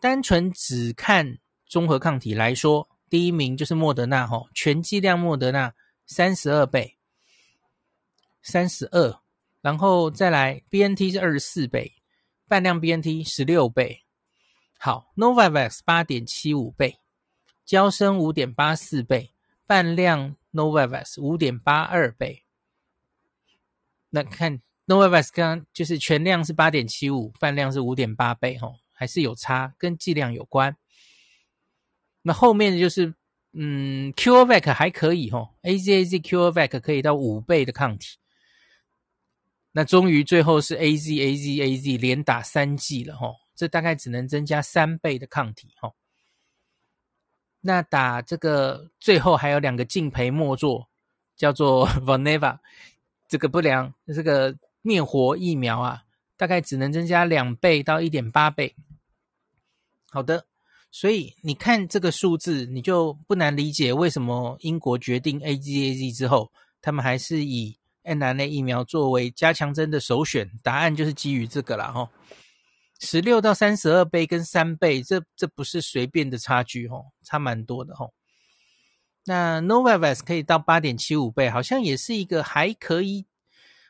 [0.00, 5.72] 单纯只看综合抗体来说，第一名就是莫德纳，吼，全剂量莫德纳
[6.04, 6.96] 三十二倍，
[8.42, 9.20] 三十二，
[9.60, 11.92] 然后再来 BNT 是二十四倍，
[12.48, 14.02] 半量 BNT 十六倍。
[14.80, 16.98] 好，Novavax 八点七五倍，
[17.64, 19.32] 娇生五点八四倍，
[19.64, 22.44] 半量 Novavax 五点八二倍。
[24.10, 30.76] 那看 Novavax 刚刚就是全量是八点七五，泛量是五点八倍，吼，还是有差，跟剂量有关。
[32.22, 33.14] 那后面就是，
[33.52, 38.18] 嗯，CureVac 还可以，吼，AZAZ CureVac 可以到五倍的抗体。
[39.72, 45.96] 那终于最后是 AZAZAZ 连打三剂了，吼，这大概只能增加三倍的抗体，吼。
[47.64, 50.86] 那打这个最后还有两个敬陪末座，
[51.36, 52.58] 叫做 Vaneva，
[53.28, 54.54] 这个不良这个。
[54.86, 56.02] 灭活疫苗啊，
[56.36, 58.74] 大概只能增加两倍到一点八倍。
[60.10, 60.44] 好的，
[60.90, 70.50] 所以你看这个数字，你就不难理解为什么英国决定 AZAZ 之后，他们还是以 mRNA 疫苗作为加强针的首选。
[70.62, 72.10] 答案就是基于这个啦，吼，
[73.00, 78.12] 十六到三十二倍跟三倍，这这不是随便的差距，吼，差蛮多的，吼。
[79.24, 83.26] 那 Novavax 可以到八点七五倍，好像也是一个还可以。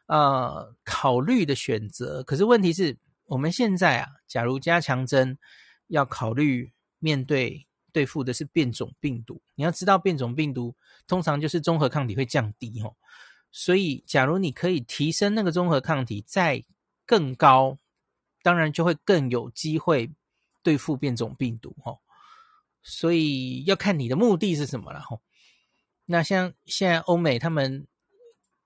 [0.06, 5.38] 呃，考虑的选择，可是问题是，我们现在啊，假如加强针
[5.86, 12.94] 要考虑面对对付的是变种病毒，你要知道变种病毒通常就是中和抗体会降低哦，
[13.50, 16.62] 所以假如你可以提升那个中和抗体再
[17.06, 17.78] 更高，
[18.44, 20.08] 当然就会更有机会
[20.62, 21.98] 对付变种病毒哦，
[22.84, 25.20] 所以要看你的目的是什么了吼。
[26.04, 27.88] 那像现在欧美他们。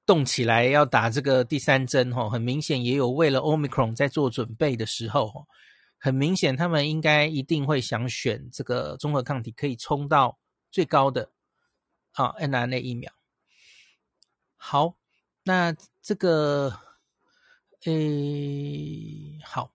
[0.08, 5.46] 动起来要打这个第三针吼，很明显也有为了 Omicron 在做准备的时候，
[5.98, 10.38] 很明显他们应该一定会想选这个中和抗体可以冲到
[10.70, 11.30] 最高的
[12.12, 13.12] 啊 mRNA 疫苗。
[14.56, 14.94] 好，
[15.42, 16.74] 那这个
[17.88, 19.72] 诶好，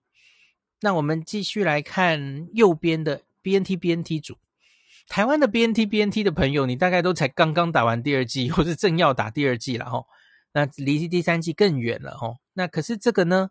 [0.80, 4.36] 那我们继续来看右边的 BNT BNT 组，
[5.08, 10.06] 台湾的 BNT BNT 的朋友，你大概都才刚刚打完第二季，或是正要打第二季了吼。
[10.52, 12.38] 那离第三季更远了哦。
[12.52, 13.50] 那可是这个呢？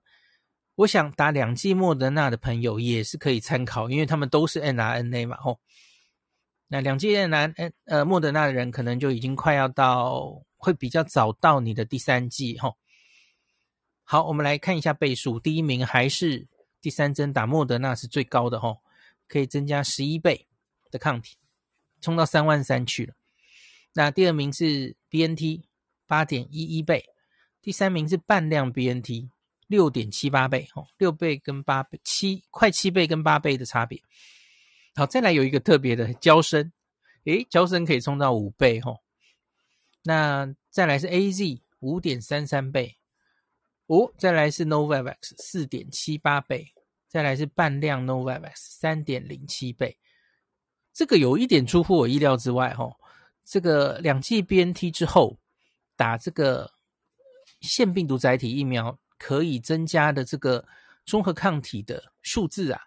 [0.76, 5.60] 我想打两剂莫德纳的朋友也是可以参考，因为他们都是 mRNA 嘛吼。
[6.68, 12.76] 那两剂 mRNA 呃莫德纳的人可能就已经快要到，会比较早到你的第三季吼。
[14.14, 16.48] 好，我们来看一下倍数，第一名还是
[16.80, 18.84] 第三针打莫德纳是最高的吼，
[19.28, 20.46] 可以增加十一倍
[20.92, 21.36] 的抗体，
[22.00, 23.16] 冲到三万三去了。
[23.94, 25.64] 那第二名是 BNT。
[26.06, 27.04] 八点一一倍，
[27.60, 29.32] 第三名是半量 BNT，
[29.66, 34.00] 六点七八倍，哦，六倍跟八倍，七快七倍跟八倍的差别。
[34.94, 36.72] 好，再来有一个特别的胶身，
[37.24, 39.00] 诶，胶身可以冲到五倍，吼。
[40.04, 42.98] 那再来是 AZ 五点三三倍，
[43.88, 46.74] 哦，再来是 Novavax 四点七八倍，
[47.08, 49.98] 再来是半量 Novavax 三点零七倍。
[50.94, 52.96] 这个有一点出乎我意料之外，哦，
[53.46, 55.38] 这个两剂 BNT 之后。
[55.96, 56.70] 打这个
[57.62, 60.68] 腺病毒载体疫苗可以增加的这个
[61.06, 62.82] 综合抗体的数字啊，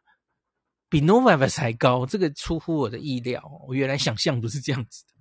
[0.89, 3.41] 比 Novavax 还高，这个出乎我的意料。
[3.69, 5.13] 我原来想象不是这样子的。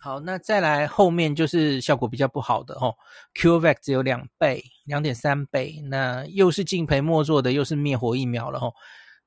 [0.00, 2.96] 好，那再来后面就是效果比较不好的哦
[3.34, 8.72] ，CureVac 只有两倍，两点三倍，那又是敬陪末做的，又是灭活疫苗了哦。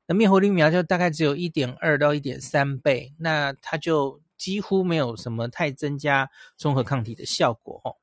[0.07, 4.21] 那灭活疫苗就大概只有一点二到一点三倍，那它就。
[4.35, 7.95] 几乎没有什么太增加中和抗体的效果哦。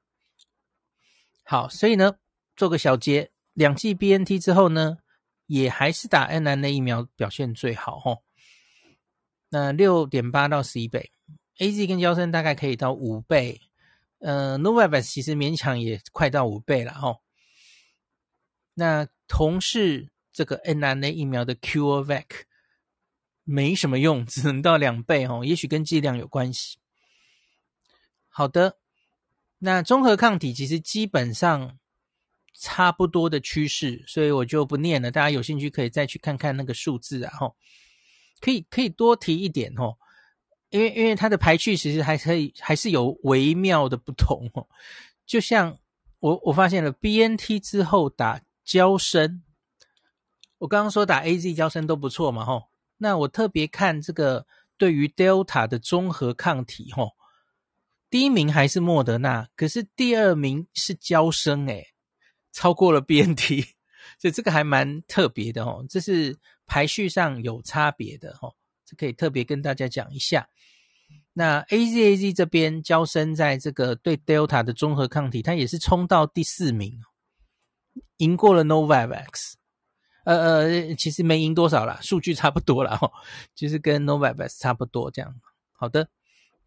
[1.44, 2.14] 好，所以呢，
[2.56, 4.98] 做个小结，两剂 BNT 之后呢，
[5.44, 8.22] 也还是打 NNA 疫苗表现最好哦。
[9.50, 11.12] 那六点八到十一倍
[11.58, 13.60] ，AZ 跟娇生大概可以到五倍，
[14.18, 17.20] 呃，Novavax 其实勉强也快到五倍了哦。
[18.74, 22.26] 那同是这个 n r n a 疫苗的 CureVac。
[23.42, 26.78] 没什么用，只能到两倍哦，也许跟剂量有关系。
[28.28, 28.78] 好的，
[29.58, 31.76] 那中和抗体其实基本上
[32.54, 35.10] 差不多的趋势，所以我就不念了。
[35.10, 37.56] 大家有兴趣可以再去看看那个数字啊，吼，
[38.40, 39.96] 可以可以多提一点哦，
[40.70, 44.66] 因为因为它的排序其实还可以还是有微妙的不同哦。
[45.26, 45.78] 就像
[46.18, 49.42] 我我发现了 BNT 之后打娇生，
[50.58, 52.70] 我刚刚说打 AZ 娇生都不错嘛，吼。
[52.98, 54.46] 那我特别看这个
[54.76, 57.12] 对于 Delta 的中和抗体，吼，
[58.10, 61.86] 第一名还是莫德纳，可是第二名是娇生，诶，
[62.52, 63.64] 超过了 BNT，
[64.20, 68.54] 所以这个还蛮特别的哦，这是排序上有差别的哦，
[68.96, 70.48] 可以特别跟大家讲一下。
[71.32, 77.00] 那 AZAZ 这边娇生在这个对 Delta 的中和抗体，它也是冲到第四名，
[78.18, 79.54] 赢过了 Novavax。
[80.24, 83.10] 呃呃，其实没赢多少啦，数据差不多啦，吼，
[83.54, 85.34] 就是跟 Novavax 差不多这样。
[85.72, 86.08] 好的，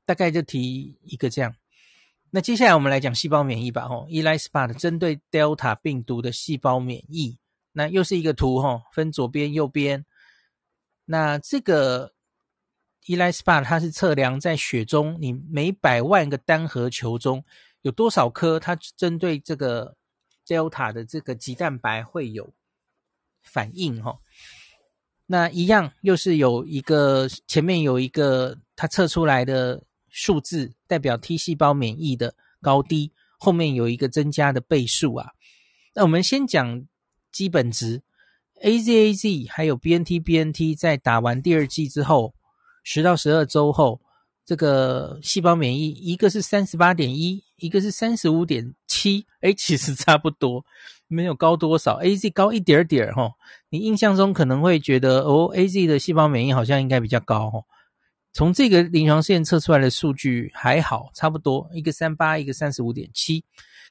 [0.05, 1.53] 大概就提一个这样。
[2.32, 7.38] 那接下来我们来讲细胞免疫吧，吼，ELISpot 针对 Delta 病毒的细胞免疫，
[7.74, 10.03] 那又是一个图，吼，分左边右边。
[11.05, 12.12] 那这个
[13.08, 17.43] ELISpot 它是测量在血中，你每百万个单核球中
[17.82, 19.95] 有多少颗，它针对这个
[20.45, 22.54] Delta 的这个棘蛋白会有
[23.41, 24.20] 反应，吼。
[25.26, 29.84] 那一样又是有一个前面有一个它测出来的。
[30.16, 35.32] 数字代表 T 细胞免疫的高低，后面有一个增加的倍数啊。
[35.95, 36.86] 那我们先讲
[37.32, 38.04] 基本值
[38.62, 42.36] ，AZAZ 还有 BNT-BNT 在打完第二剂之后，
[42.84, 43.99] 十到十二周后，
[44.45, 50.65] 这个细胞免疫一个是三十八点一，一个是三十五点七，哎，其实差不多，
[51.07, 53.31] 没有高多少，AZ 高一点点儿哈。
[53.69, 57.63] 你印象中可能会觉得哦，AZ 的细胞免疫好像应该比较高哈。
[58.34, 63.43] 从这个临床试验测出来的数据还好，差不多一个三八，一个三十五点七。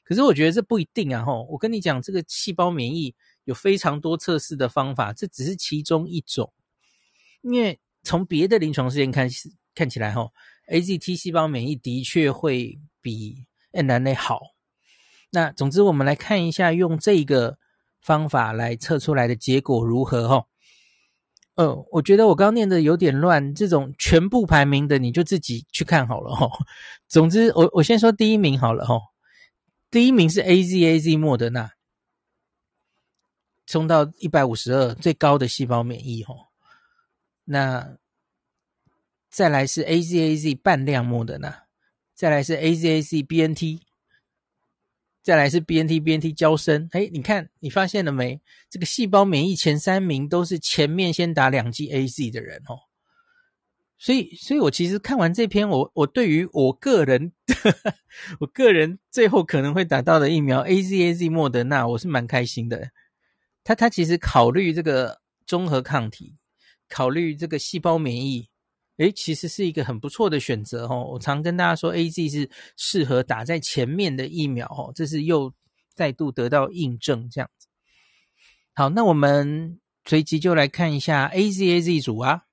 [0.03, 1.47] 可是我觉得这不一定啊，吼！
[1.49, 3.15] 我跟你讲，这个细胞免疫
[3.45, 6.51] 有非常多测试的方法，这只是其中一种。
[7.41, 9.29] 因为从别的临床试验看，
[9.73, 10.29] 看起来，哈
[10.67, 14.41] ，AZT 细胞免疫的确会比 NNA 好。
[15.31, 17.57] 那总之，我们来看一下用这个
[18.01, 20.45] 方法来测出来的结果如何，吼。
[21.55, 26.49] 呃，我觉得我刚刚念的有点乱，这种全部排名的你就自己去看好了哈。
[27.07, 28.99] 总之，我我先说第一名好了哈。
[29.91, 31.71] 第一名是 AZAZ 莫德纳，
[33.67, 36.33] 冲到一百五十二，最高的细胞免疫哈。
[37.45, 37.97] 那
[39.29, 41.63] 再来是 AZAZ 半量莫德纳，
[42.13, 43.81] 再来是 AZAZ BNT。
[45.21, 48.41] 再来是 BNT BNT 娇生，哎，你看你发现了没？
[48.69, 52.75] 这个细胞免疫前三名都是前面先打两剂 AZ 的人哦。
[53.97, 57.93] 所以，所以我其实看完这篇，我我对于我个人呵呵，
[58.41, 62.91] 我个人最后可能会打到的疫苗 AZAZ 莫德纳，我是蛮开心的。
[63.63, 66.35] 他他其实考虑这个综合抗体，
[66.93, 68.47] 考虑这个细胞免疫。
[68.97, 71.03] 诶，其实是一个很不错的选择哦。
[71.13, 75.51] 我常跟大家说，AZ 是适合打在前面的疫苗哦，这是又
[75.95, 77.67] 再度得到印证这样子。
[78.75, 82.43] 好，那我们随即就来看一下 AZAZ 组啊。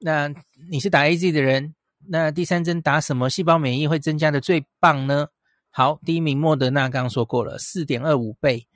[0.00, 0.30] 那
[0.70, 1.74] 你是打 AZ 的人，
[2.08, 5.28] 那第三针打什么细胞免疫会增加的最棒呢？
[5.70, 8.68] 好，第一名莫德纳刚刚说过了，四点二五倍，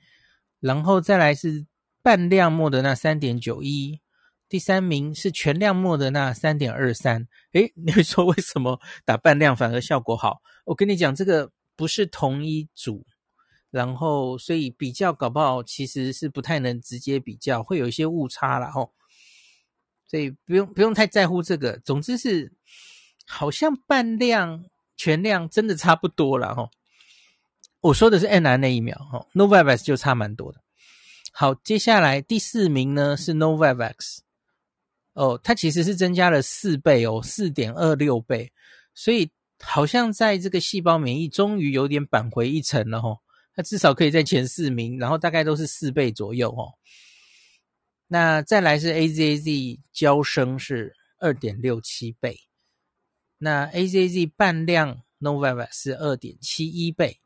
[0.59, 1.67] 然后再来是
[2.01, 3.99] 半量莫德纳三点九一。
[4.53, 10.43] 第三名是全量莫德纳三点二三，诶， 你会说为什么打半量反而效果好？
[10.65, 13.03] 我跟你讲，这个不是同一组，
[13.71, 18.93] 然后所以比较搞不好其实是不太能直接比较，会有一些误差啦吼。
[20.05, 22.53] 所以不用不用太在乎这个，总之是
[23.25, 26.69] 好像半量全量真的差不多了吼。
[27.79, 30.61] 我说的是 mRNA 疫苗吼，Novavax 就差蛮多的。
[31.31, 34.19] 好，接下来第四名呢是 Novavax。
[35.13, 38.51] 哦，它其实是增加了四倍哦，四点二六倍，
[38.93, 43.19] 所以好像在这个细胞免疫终于有点扳回一城了哦。
[43.55, 46.73] 它至少可以在前四名，然后大概都是四倍左右哦。
[48.07, 52.39] 那再来是 AZAZ 交生是二点六七倍，
[53.37, 57.19] 那 AZAZ 半量 Novavax 是二点七一倍，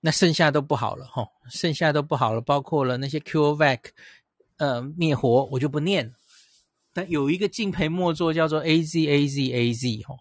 [0.00, 3.80] 那剩下都不好了哈、剩下都不好了，包括了那些 CureVac
[4.56, 6.14] 呃灭活，我就不念。
[6.96, 10.20] 但有一个敬陪末座叫做 A Z A Z A Z 吼，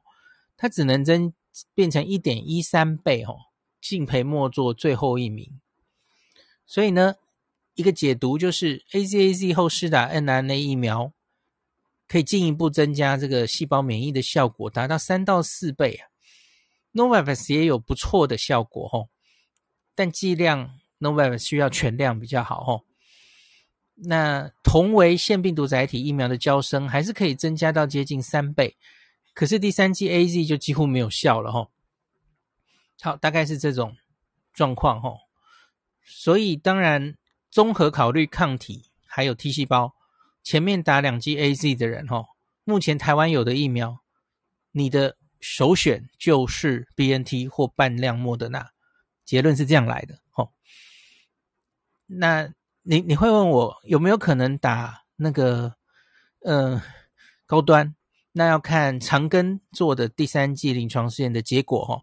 [0.57, 1.33] 它只能增
[1.73, 3.37] 变成一点一三倍吼，
[3.79, 5.61] 敬陪末座最后一名。
[6.65, 7.15] 所以呢，
[7.75, 11.13] 一个解读就是 A Z A Z 后施打 mRNA 疫苗，
[12.09, 16.09] 可以进一步增加这个细胞免疫的效果，达到三到四倍啊。
[16.91, 19.07] Novavax 也有不错的效果吼，
[19.95, 22.83] 但剂量 Novavax 需要全量比较好吼。
[23.97, 28.75] 那同为腺病毒载体疫苗的交生还是可以增加到接近三倍，
[29.33, 31.69] 可是第三剂 AZ 就几乎没有效了齁。
[32.99, 33.95] 好，大概是这种
[34.53, 35.17] 状况齁。
[36.03, 37.15] 所以当然
[37.49, 39.95] 综合考虑抗体还有 T 细胞，
[40.43, 42.25] 前面打两剂 AZ 的人齁，
[42.65, 44.01] 目前台湾有的疫苗，
[44.71, 48.71] 你的首选就是 BNT 或半量莫德纳。
[49.23, 50.49] 结论是这样来的齁。
[52.07, 52.53] 那。
[52.87, 55.73] 你你会问我有没有可能打那个
[56.41, 56.79] 呃
[57.47, 57.95] 高端？
[58.31, 61.99] 那要看长庚做的第三季临床试验的结果哈。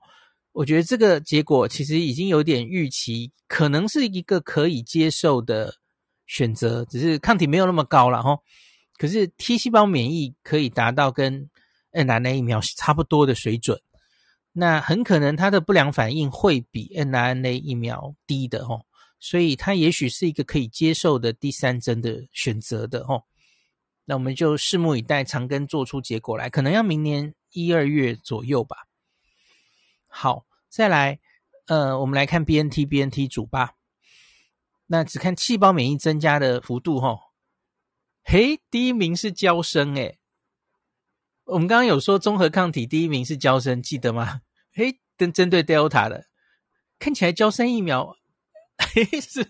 [0.50, 5.76] 我觉得这个结果其实已经有点预期，可能是一个可以接受的
[6.26, 8.36] 选择，只是抗体没有那么高了哈。
[8.98, 11.48] 可是 T 细胞免疫可以达到跟
[11.92, 13.80] mRNA 疫苗差不多的水准，
[14.52, 18.84] 那很可能它的不良反应会比 mRNA 疫苗低的哦，
[19.24, 23.22] 所以它也许是一个可以接受的第三针的选择的哦。
[24.04, 28.88] 那我们就拭目以待，长庚做出结果来，可能要明年一二月左右吧。
[30.08, 31.20] 好，再来，
[31.66, 33.76] 呃，我们来看 BNT BNT 组吧。
[34.86, 37.16] 那只看细胞免疫增加的幅度哈，
[38.24, 40.18] 嘿，第一名是娇生诶。
[41.44, 44.42] 我们刚刚有说综合抗体第一名是娇生，记得吗？
[44.72, 46.26] 嘿，跟针对 Delta 的，
[46.98, 48.16] 看起来娇生疫苗，
[49.20, 49.46] 是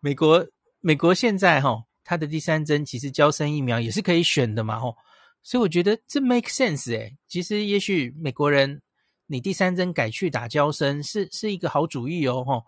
[0.00, 0.46] 美国
[0.80, 4.96] 美国现在哈，它的第三针其实娇生疫苗也是可以选的嘛吼，
[5.42, 8.82] 所以我觉得这 make sense 诶，其实也许美国人
[9.26, 12.64] 你第三针改去打娇生是是一个好主意哦吼，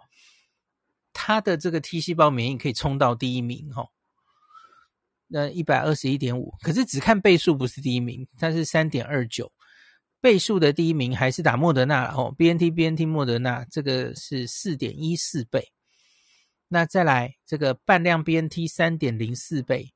[1.13, 3.91] 他的这个 T 细胞免疫可以冲到第一名吼。
[5.27, 9.51] 那一百二十一点五，可是只看倍数不是第一名，它是三点二九，
[10.21, 15.73] 倍数的第一名还是打莫德纳哦，BNT BNT 莫德纳这个是四点一四倍，
[16.75, 19.95] 那再来这个半量 BNT 三点零四倍，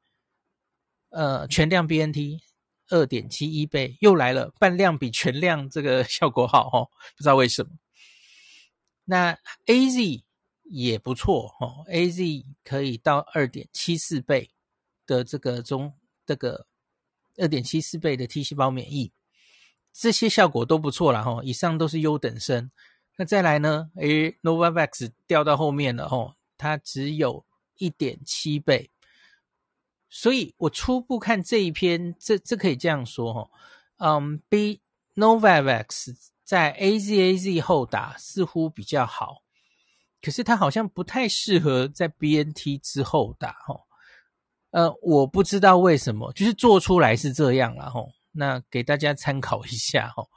[1.08, 2.40] 呃，全量 BNT
[2.90, 7.70] 二点七一倍，又来了，半量比全量这个 效果好哦，不知道为什么。
[9.06, 10.22] 那 AZ
[10.62, 14.50] 也不错哦，AZ 可以到二点七四倍。
[15.04, 15.94] 的这个中
[16.26, 16.66] 这个
[17.38, 19.10] 二点七四倍的 T 细胞免疫，
[19.92, 21.40] 这些效果都不错了哈。
[21.42, 22.70] 以上都是优等生。
[23.16, 23.90] 那再来呢？
[23.96, 27.46] 诶，Novavax 掉到后面了哈，它只有
[27.76, 28.90] 一点七倍。
[30.10, 33.50] 所以我初步看这一篇，这这可以这样说哈。
[33.98, 34.80] 嗯，B
[35.14, 39.42] Novavax 在 AZAZ 后打似乎比较好，
[40.22, 43.80] 可是它好像不太适合在 BNT 之后打哈。
[44.70, 48.10] 呃，我不知道为什么，就是做出来是这样了吼。
[48.32, 50.28] 那给大家参考一下吼。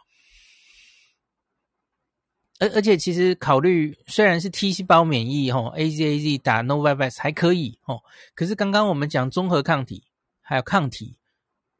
[2.62, 8.04] 而而且其实考虑虽然是 T 细胞免疫吼，AZAZ 打 Novavax 还可以吼，
[8.36, 10.04] 可是刚刚我们讲综合抗体
[10.42, 11.18] 还有抗体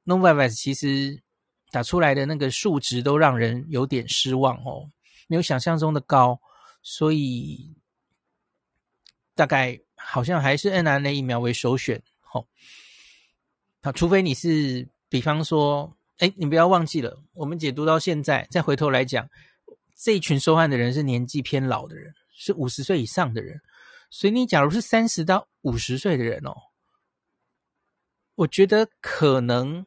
[0.06, 1.22] ，Novavax 其实
[1.70, 4.90] 打出来的那个数值都让人有点失望哦，
[5.28, 6.42] 没有想象中的高，
[6.82, 7.76] 所以
[9.36, 12.02] 大概好像还是 N R N A 疫苗为首选。
[12.22, 12.48] 好，
[13.84, 19.30] 好，除非你是，比方说，哎，你不要忘记了，我们解读到现在，再回头来讲，
[20.02, 23.62] 这一群受害的人是年纪偏老的人，是五十岁以上的人，
[24.10, 26.56] 所以你假如是三十到五十岁的人哦，
[28.34, 29.86] 我觉得可能，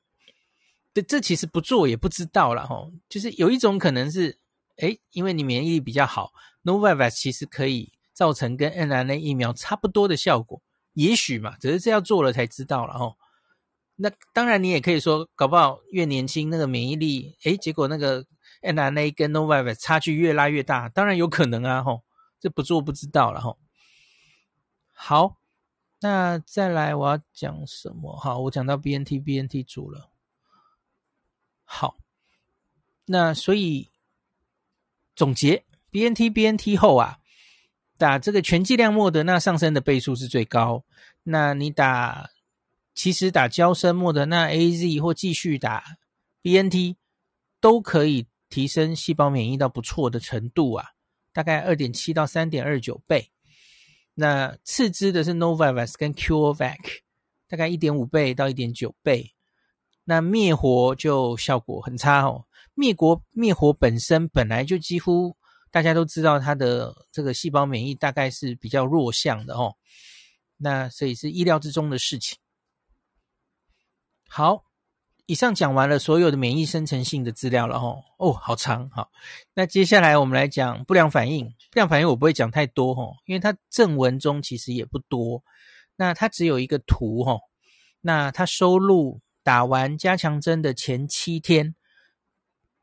[0.93, 4.39] 这这其实不做也不知道了哈，就是有一种可能是，
[4.77, 10.63] 哎，因为你免疫力比较好，Novavax 其实可以造成跟 mRNA 疫苗差不多的效果。
[10.93, 13.17] 也许嘛，只是这要做了才知道了哦。
[13.97, 18.25] 那当然，你也可以说，搞不好越年轻那个免疫力，诶，结果那个
[18.65, 22.03] mRNA 跟 n o v a v 差距越拉越大，当然有可能啊，吼，
[22.41, 23.59] 这不做不知道了，吼。
[24.93, 25.37] 好，
[26.01, 28.17] 那再来我要讲什么？
[28.17, 30.11] 好，我讲到 BNT BNT 组了。
[31.65, 31.97] 好，
[33.07, 33.91] 那所以
[35.15, 37.19] 总结 BNT BNT 后啊。
[37.97, 40.85] 打这个全剂量莫德纳上升的倍数是最高。
[41.23, 42.29] 那你打，
[42.93, 45.97] 其实打娇生莫德纳 AZ 或继续打
[46.43, 46.97] BNT
[47.61, 50.87] 都可以提升细胞免疫到不错的程度啊，
[51.33, 53.33] 大概二点七到三点二九倍。
[54.15, 56.79] 那次之的是 Novavax 跟 CureVac，
[57.49, 59.35] 大概一点五倍到一点九倍。
[60.05, 65.37] 那灭活就效果很差哦，灭活灭活本身本来就几乎。
[65.73, 69.75] 大家都知道它的这个细胞免疫大概是比较弱项的哦，
[70.57, 72.39] 那所以是意料之中的事情。
[74.29, 74.63] 好，
[75.27, 79.11] 以上讲完了所有的免疫生成性的资料了哦，哦，好长，好，
[79.55, 81.47] 那接下来我们来讲不良反应。
[81.71, 85.43] 不良反应我不会讲太多哦，因为它正文中其实也不多，
[85.97, 87.41] 那它只有一个图哦，
[88.03, 91.75] 那它收录打完加强针的前七天，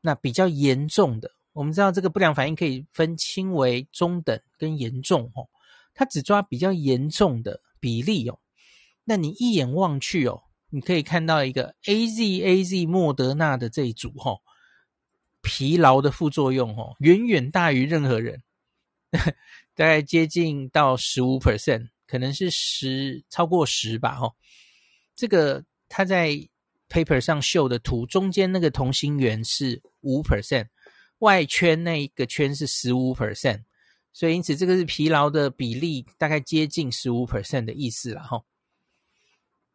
[0.00, 1.30] 那比较严重的。
[1.52, 5.48] 我们知道这个不良反应可以分轻微、中等跟严重哦，
[5.94, 8.40] 它只抓比较严重的比例哦。
[9.04, 10.42] 那你一眼望去哦，
[10.74, 14.40] 你可以看到一个 AZAZ 莫德纳的这一组哦，
[15.42, 18.42] 疲劳的副作用哦，远远大于任何人，
[19.12, 24.34] 大概接近到十五 percent，可能是十超过十吧哦。
[25.14, 26.30] 这个它在
[26.88, 30.68] paper 上秀的图中间那个同心圆是五 percent。
[31.18, 33.62] 外圈那一个圈是十五 percent，
[34.12, 38.42] 所以因此这个是疲劳的比例大概接近十五 percent 的意思了哈。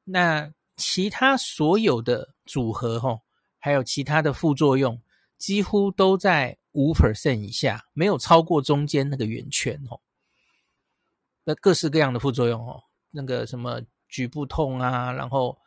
[0.04, 3.20] 那其他所有的组合哈，
[3.60, 5.02] 还有其他的副作用，
[5.38, 10.00] 几乎都在五 percent 以下，没有超过中间那个圆圈哦。
[11.44, 15.58] 那各式各样的副作用哦，那个什么局部痛啊，然后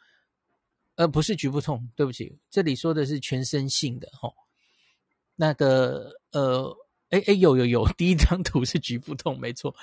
[0.95, 4.33] 呃不是局部痛，对不起，这里说的是全身性的哦。
[5.35, 6.71] 那个呃，
[7.09, 9.75] 哎哎有有有， 第一张图是局部痛，没错，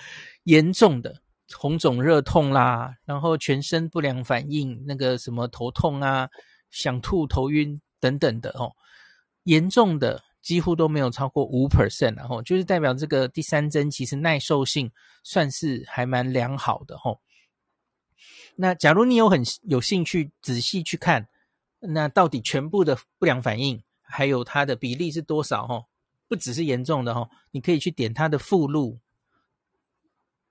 [0.44, 1.22] 严重的
[1.56, 6.30] 红肿热痛啦，然后全身不良反应，那个什么头痛啊、
[6.70, 8.74] 想吐、头晕等等的哦。
[9.43, 14.91] 严重的几乎都没有超过五 percent，然后就是代表这个第三针其实耐受性
[15.24, 17.22] 算是还蛮良好的吼。
[18.58, 21.30] 那假如你有很有兴趣仔细去看，
[21.80, 25.86] 那到底全部的不良反应还有它的比例是多少吼？
[26.28, 29.00] 不只是严重的吼，你可以去点它的附录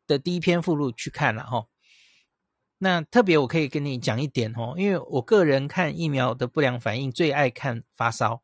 [0.07, 1.67] 的第一篇附录去看了哈。
[2.79, 8.43] 那特别我可以跟你讲一点哦，因为我个人看疫苗的不良反应最爱看发烧。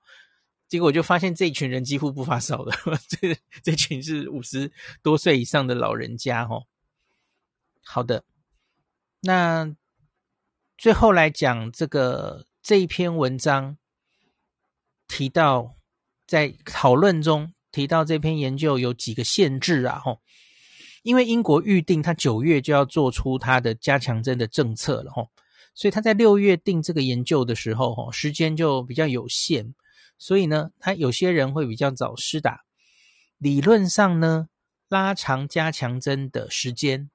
[0.68, 2.72] 结果我就发现这一群人几乎不发烧的，
[3.06, 6.66] 这这群是五十多岁以上的老人家哦。
[7.84, 8.24] 好的，
[9.20, 9.76] 那
[10.78, 13.76] 最后来讲这个这一篇文章
[15.06, 15.76] 提到，
[16.26, 20.22] 在讨论中提到这篇研究有几个限制啊，吼，
[21.03, 25.28] 因为英国预定他九月就要做出他的加强针的政策了，吼，
[25.74, 29.74] 所以他在六月定这个研究的时候，吼，时间就比较有限。
[30.18, 32.61] 所以呢，他有些人会比较早施打，
[33.38, 34.48] 理论上呢，
[34.88, 37.11] 拉长加强针的时间，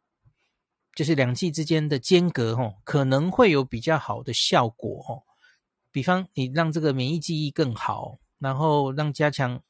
[0.94, 5.24] 就是两剂之间的间隔，哦，可能会有比较好的效果，哦。
[5.90, 9.64] 比方你让这个免疫记忆更好，然后让加强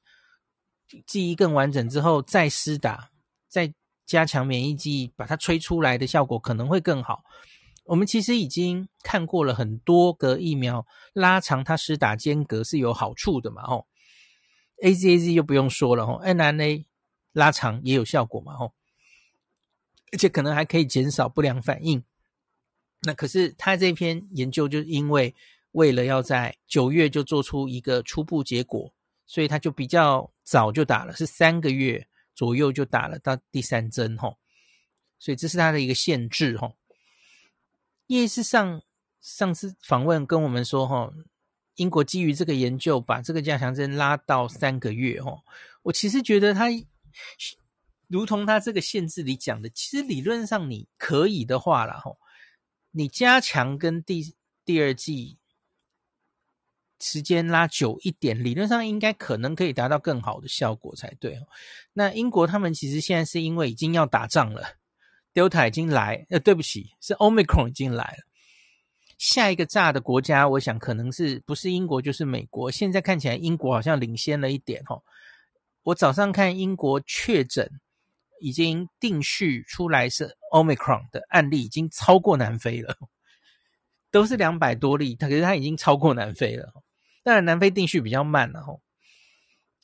[1.06, 3.12] 记忆更完整之后再施打，
[3.48, 3.72] 再
[4.08, 7.24] 加强免疫记忆，把它吹出来的效果可能会更好。
[7.84, 13.86] 我们其实已经看过了很多个疫苗，拉长它施打间隔是有好处的嘛，吼
[14.82, 16.86] ，AZAZ 就不用说了，吼，mRNA
[17.34, 18.74] 拉长也有效果嘛，吼，
[20.12, 22.04] 而且可能还可以减少不良反应。
[23.02, 25.36] 那可是他这篇研究就因为
[25.72, 28.94] 为了要在九月就做出一个初步结果，
[29.26, 34.38] 所以他就比较早就打了，是三个月左右就打了到第三针，吼，
[35.18, 36.78] 所以这是他的一个限制，吼。
[38.06, 38.84] 叶医师上
[39.20, 41.12] 上次访问跟我们说，哈，
[41.78, 45.42] 英国基于这个研究，把这个加强针拉到三个月，哈，
[45.82, 46.68] 我其实觉得他
[48.08, 52.12] 如同他这个限制里讲的，其实理论上你可以的话啦，哈，
[52.92, 55.37] 你加强跟第第二剂
[57.00, 61.40] 时间拉久一点，理论上应该可能可以达到更好的效果才对。
[61.94, 64.64] 那英国他们其实现在是因为已经要打仗了。
[65.34, 68.24] Delta 已经来，呃，对不起，是 Omicron 已经来了。
[69.20, 72.72] 下一个炸的国家，我想可能是不是英国就是美国。
[72.72, 75.04] 现在看起来英国好像领先了一点哦。
[75.84, 77.70] 我早上看英国确诊
[78.40, 82.96] 已经定序出来是 Omicron 的案例已经超过南非了，
[84.12, 86.74] 都是两百多例，它可是它已经超过南非了。
[87.28, 88.80] 当然南非定序比较慢了哦。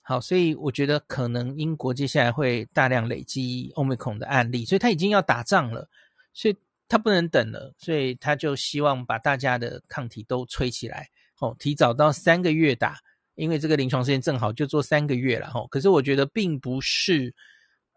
[0.02, 5.90] 好，所以我觉得可能英国接下来会大量累积 Omicron 的案例，所以他已经要打仗了，
[6.34, 6.56] 所以
[6.88, 12.98] 他不能等了，所以他就希望把大家的抗体都吹起来，哦，提早到三个月打，
[13.36, 15.68] 因为这个临床试验正好就做三个月了，吼。
[15.68, 17.36] 可是我觉得并不是，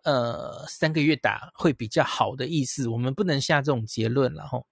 [0.03, 4.67] 呃，三个月打会比较好的意思，我们不能下这种结论了，吼。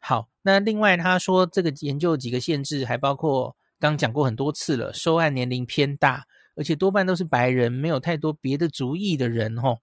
[0.00, 3.56] 好，那另外他说这个研究几个限制，还包括。
[3.80, 6.24] 刚讲过很多次了，受案年龄偏大，
[6.54, 9.80] 而且多半都是白人，没有太多别的族裔的人吼。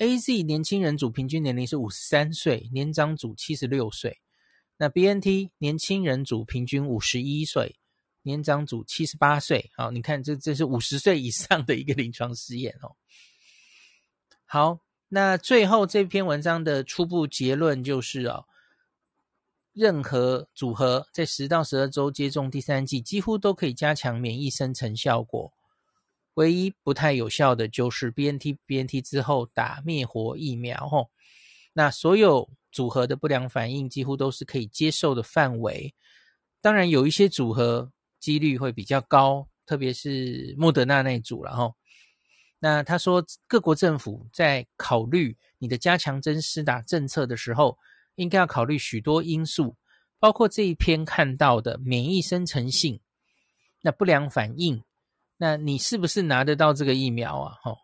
[0.00, 4.18] AZ 年轻人组平均年龄是五十三岁，年长组七十六岁。
[4.78, 7.76] 那 BNT 年轻人组平均五十一岁，
[8.22, 9.70] 年长组七十八岁。
[9.76, 12.96] 好，你看这这是五十岁以上的一个临床试验哦。
[14.46, 18.46] 好，那最后这篇文章的初步结论就是哦。
[19.76, 25.52] 任何组合在十到十二周接种第三剂，几乎都可以加强免疫生成效果。
[26.32, 30.88] 唯一不太有效的就是 BNT BNT 之后打灭活疫苗。
[30.88, 31.10] 吼，
[31.74, 35.94] 那所有组合的不良反应几乎都是可以接受的范围。
[36.62, 41.54] 当然，有一些组合几率会比较高，特别是莫德纳那组了。
[41.54, 41.74] 吼，
[42.58, 47.76] 那他说各国政府在考虑你的加强针施打政策的时候，
[48.16, 49.76] 应该要考虑许多因素，
[50.18, 53.00] 包括这一篇看到的免疫生成性，
[53.82, 54.82] 那不良反应，
[55.36, 57.54] 那你是不是拿得到这个疫苗啊？
[57.62, 57.78] 吼，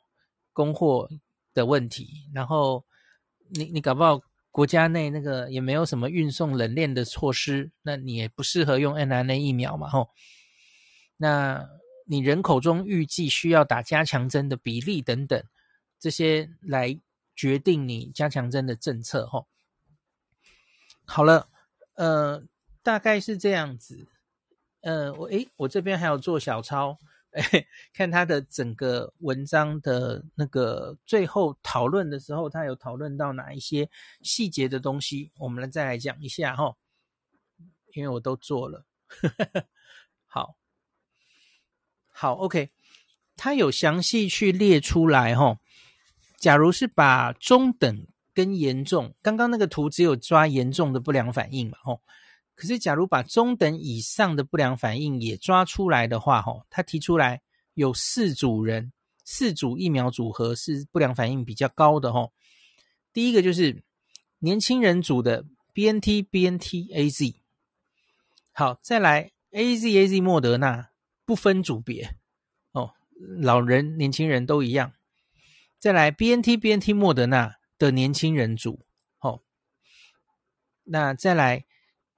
[0.53, 1.09] 供货
[1.55, 2.85] 的问题，然后
[3.51, 4.21] 你你搞不好
[4.51, 9.89] 国家内那个也没有什么运送冷链的措施，那你也不适合用 mRNA 疫苗嘛？
[9.89, 10.09] 吼，
[11.17, 11.63] 那
[12.07, 15.43] 你人口中预计需要打加强针的比例等等，
[16.01, 16.99] 这些来
[17.37, 19.47] 决定你加强针的政策齁。
[21.15, 21.47] 好了，
[21.97, 22.43] 呃，
[22.83, 24.09] 大概是这样子。
[24.81, 26.97] 呃，我诶，我这边还有做小抄，
[27.37, 33.91] 诶，看他的整个文章的那个最后讨论的时候，他有讨论到哪一些
[34.23, 36.77] 细节的东西，我们来再来讲一下齁。
[37.93, 38.87] 因为我都做了，
[40.25, 40.57] 好，
[42.09, 42.71] 好，OK，
[43.37, 45.59] 他有详细去列出来齁。
[46.39, 52.01] 假如是把中等跟严重，刚刚那个图只有抓严重的不良反应嘛，齁。
[52.55, 57.41] 可是，假如把中等以上的不良反应也抓出来的话，吼，他提出来
[57.75, 58.93] 有四组人，
[59.25, 62.33] 四组疫苗组合是不良反应比较高的，吼。
[63.13, 63.83] 第一个就是
[64.41, 67.35] 年轻人组的 BNT BNT AZ，
[68.53, 70.91] 好，再来 AZ AZ 莫德纳
[71.25, 72.15] 不分组别，
[72.73, 72.93] 哦，
[73.41, 74.93] 老人、年轻人都一样。
[75.79, 78.87] 再来 BNT BNT 莫德纳的年轻人组，
[79.19, 79.43] 哦，
[80.85, 81.65] 那再来。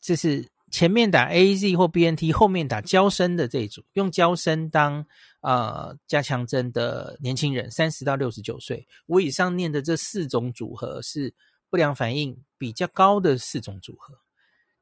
[0.07, 5.07] 这是前面打 AZ 或 BNT，后面打娇生的这一组，用娇生当
[5.41, 8.87] 呃加强针的年轻人，三十到六十九岁。
[9.07, 11.33] 我以上念的这四种组合是
[11.71, 14.15] 不良反应比较高的四种组合。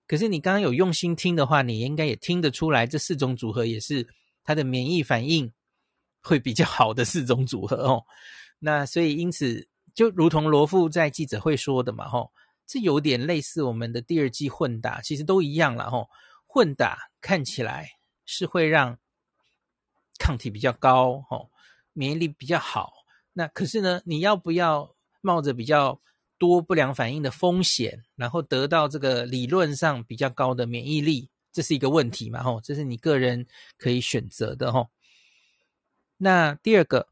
[0.09, 4.05] 可是你刚刚有用心听的话，你应该也听得出来，这四种组合也是
[4.43, 5.53] 它的免疫反应
[6.21, 8.03] 会比较好的四种组合哦。
[8.59, 12.33] 那所以因此，就如同罗富在记者会说的嘛，吼。
[12.65, 16.09] 这有点类似我们的第二季混打，其实都一样了吼。
[16.47, 17.91] 混打看起来
[18.25, 18.99] 是会让
[20.19, 21.51] 抗体比较高，吼，
[21.93, 22.93] 免疫力比较好。
[23.35, 26.01] 那可是呢，你要不要冒着比较
[26.39, 34.89] 多不良反应的风险，然后得到这个理论上比较高的免疫力，这是一个问题嘛，吼，这是你个人可以选择的，吼。
[36.17, 37.09] 那第二个，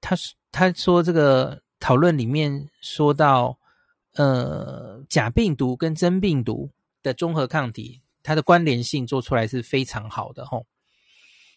[0.00, 0.16] 他
[0.50, 3.56] 他说这个讨论里面说到。
[4.14, 10.66] 呃，假病毒跟真病毒的中和抗体，它的关联性做出来是非常好的吼。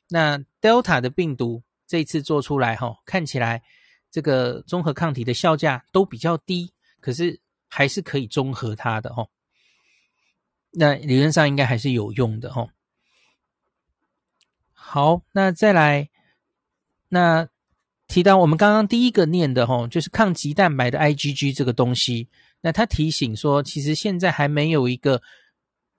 [0.09, 3.63] 那 Delta 的病毒这次做出来吼，看起来
[4.11, 9.31] 这个中和抗体的效价都比较低，可是还是可以中和它的吼。
[10.69, 12.69] 那理论上应该还是有用的吼。
[14.73, 16.11] 好，那再来，
[17.09, 17.49] 那
[18.13, 22.29] 提到我们刚刚第一个念的吼，就是抗棘蛋白的 IgG 这个东西。
[22.61, 25.19] 那他提醒说，其实现在还没有一个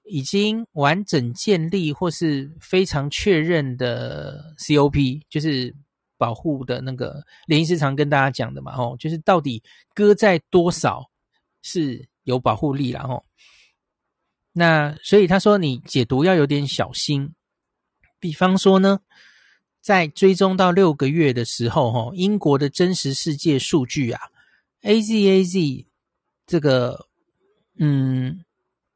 [0.05, 5.75] 已经完整建立或是非常确认的 COP，就是
[6.17, 9.61] 保护的那个连医师常跟大家讲的嘛，哦，就是到底
[9.93, 11.11] 割在多少
[11.63, 13.25] 是有保护力，然后，
[14.53, 17.35] 那所以他说你解读要有点小心，
[18.21, 19.01] 比方说呢，
[19.85, 24.19] 在追踪到六个月的时候，哈，英国的真实世界数据啊
[24.81, 25.85] ，AZAZ。
[26.47, 27.07] 这个，
[27.79, 28.45] 嗯，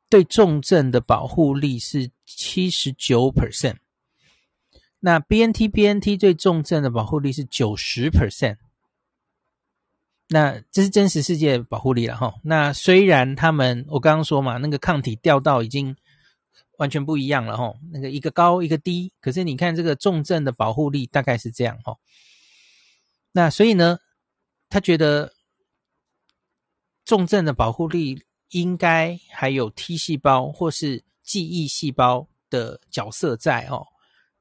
[0.08, 3.76] 对重症的保护力是七十九 percent，
[5.00, 8.56] 那 BNT BNT 对重症的保护力是九十 percent，
[10.28, 12.34] 那这是真实世界保护力了哈。
[12.42, 15.96] 那虽然他们我刚刚说嘛，那个抗体掉到已经
[16.78, 21.96] 完全不一样了哈，那个一个高一个低，可是你看这个重症的保护力大概是这样哈。
[23.30, 23.98] 那所以呢，
[24.68, 25.32] 他觉得。
[27.08, 33.86] 重症的保护力应该还有 T 细胞或是记忆细胞的角色在哦，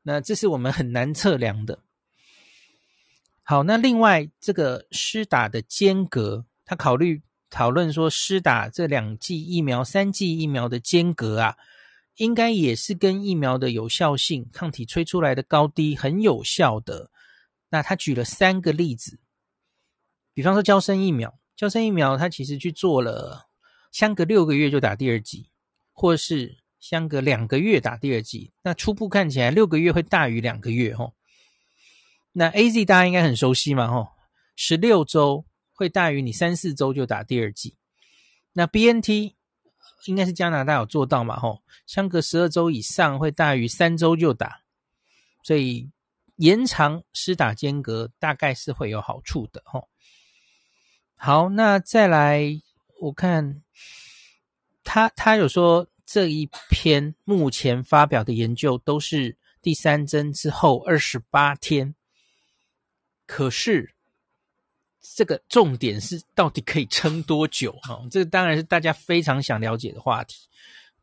[0.04, 1.80] 那这是我们很难测量的。
[3.42, 11.56] 好，那另外这个施打的间隔，他考虑讨论说，施打这两剂疫苗、三剂疫苗的间隔啊，
[12.18, 17.10] 应该也是跟疫苗的有效性、抗体吹出来的高低很有效的。
[17.70, 19.20] 那他举了三个例子，
[20.34, 21.34] 比方说娇生疫苗。
[21.56, 23.48] 娇生疫苗，它其实去做了
[23.92, 25.50] 相隔六个月就打第二剂，
[25.92, 28.54] 或是相隔两个月打第二剂。
[28.62, 31.16] 那初步看起来，六个月会大于两个月，吼。
[32.32, 34.08] 那 AZ 大家应该很熟悉嘛，吼，
[34.56, 37.76] 十六周会大于你三四周就打第二剂。
[38.54, 39.34] 那 BNT
[40.06, 44.62] 应该是加拿大有做到嘛，吼，相隔十二周以上会大于三周就打，
[45.44, 45.90] 所以
[46.38, 49.90] 延长施打间隔大概是会有好处的，吼。
[51.16, 52.62] 好，那再来，
[53.02, 53.64] 我看
[54.84, 61.96] 他他有说这一篇目前发表的研究都是第三针之后二十八天，
[63.26, 63.96] 可是
[65.16, 68.00] 这个重点是到底可以撑多久啊？
[68.12, 70.48] 这个当然是大家非常想了解的话题。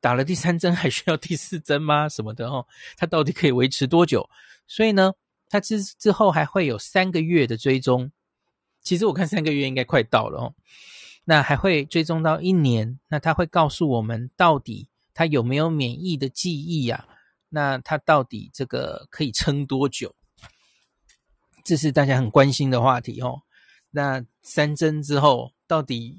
[0.01, 2.09] 打了第三针还需要第四针吗？
[2.09, 4.29] 什么的哦，它到底可以维持多久？
[4.67, 5.15] 所以呢，
[5.49, 8.13] 它之之后还会有三个月的追踪。
[8.83, 10.55] 其实我看三个月应该快到了哦，
[11.25, 13.01] 那还会追踪到一年。
[13.09, 17.07] 那它会告诉我们到底它有没有免疫的记忆呀？
[17.49, 20.15] 那它到底这个可以撑多久？
[21.65, 23.41] 这是大家很关心的话题哦。
[23.97, 26.19] 那三针之后，到底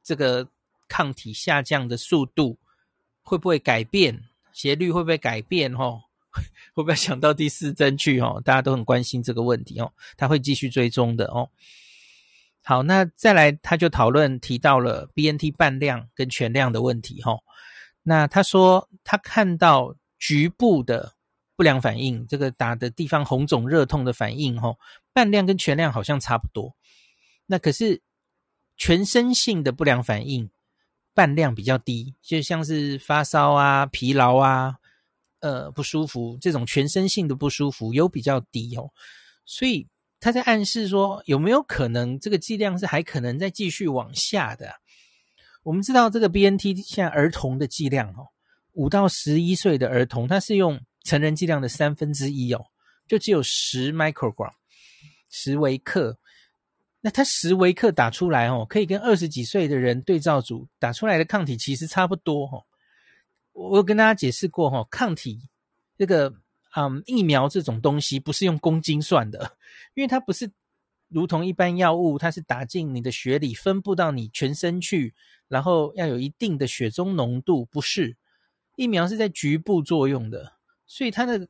[0.00, 0.46] 这个
[0.88, 2.56] 抗体下降的速度
[3.20, 4.22] 会不会改变？
[4.52, 5.74] 斜率会不会改变？
[5.74, 6.00] 哦，
[6.72, 8.20] 会不会想到第四针去？
[8.20, 9.92] 哦，大家都很关心这个问题哦。
[10.16, 11.50] 他会继续追踪的哦。
[12.62, 17.42] 好，那再来，他就讨论提到了 BNT 半量跟全量的问题哦。
[18.04, 21.14] 那他说他看到局部的
[21.56, 24.76] 不良反应，这个打的地方红肿热痛的反应哦，
[25.12, 26.76] 半量跟全量好像差不多。
[27.50, 28.00] 那可是
[28.76, 30.48] 全身性的不良反应，
[31.12, 34.76] 半量比较低，就像是发烧啊、疲劳啊、
[35.40, 38.92] 呃不舒服这种全身性的不舒服有比较低哦，
[39.44, 39.88] 所以
[40.20, 44.72] 他在暗示说有没有可能这个剂量是还可能再继续往下的？
[45.64, 48.28] 我们知道这个 BNT 现在儿童的剂量哦，
[48.74, 52.64] 五到十一岁的儿童，他是用成人剂量的三分之一哦，
[53.08, 54.52] 就只有十 microgram，
[55.28, 56.19] 十微克。
[57.02, 62.62] 那他十微克打出来哦，可以跟二十几岁的人对照组打出来的抗体其实差不多哦。
[63.52, 65.48] 我有跟大家解释过哈，抗体
[65.96, 66.30] 这个
[66.76, 69.56] 嗯疫苗这种东西不是用公斤算的，
[69.94, 70.50] 因为它不是
[71.08, 75.14] 如同一般药物，它是打进你的血里，分布到你全身去，
[75.48, 78.14] 然后要有一定的血中浓度，不是。
[78.76, 80.52] 疫苗是在局部作用的，
[80.86, 81.48] 所以它的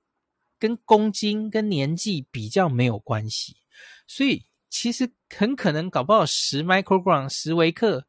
[0.61, 3.57] 跟公斤跟年纪比较没有关系，
[4.07, 4.46] 所以。
[4.71, 8.07] 其实很可能搞不好十 microgram 十微克，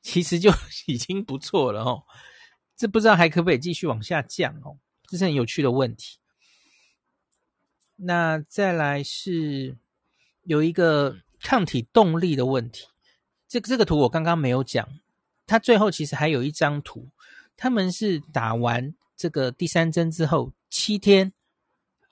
[0.00, 0.50] 其实就
[0.86, 2.02] 已经不错了哦。
[2.74, 4.78] 这不知道还可不可以继续往下降哦？
[5.06, 6.18] 这是很有趣的问题。
[7.96, 9.76] 那再来是
[10.42, 12.88] 有一个抗体动力的问题。
[13.46, 14.88] 这个这个图我刚刚没有讲，
[15.46, 17.10] 它最后其实还有一张图，
[17.54, 21.34] 他们是打完这个第三针之后七天。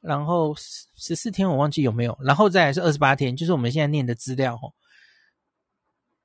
[0.01, 4.73] 然后十四天我忘记有没有，然后再来是二十八天，就是我们现在念的资料哦。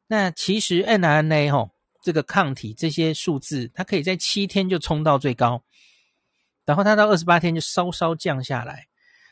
[0.07, 1.71] 那其实 n r n a 哦，
[2.01, 5.61] 这个抗体这些数字，它可以在七天就冲到最高，
[6.63, 8.88] 然后它到二十八天就稍稍降下来。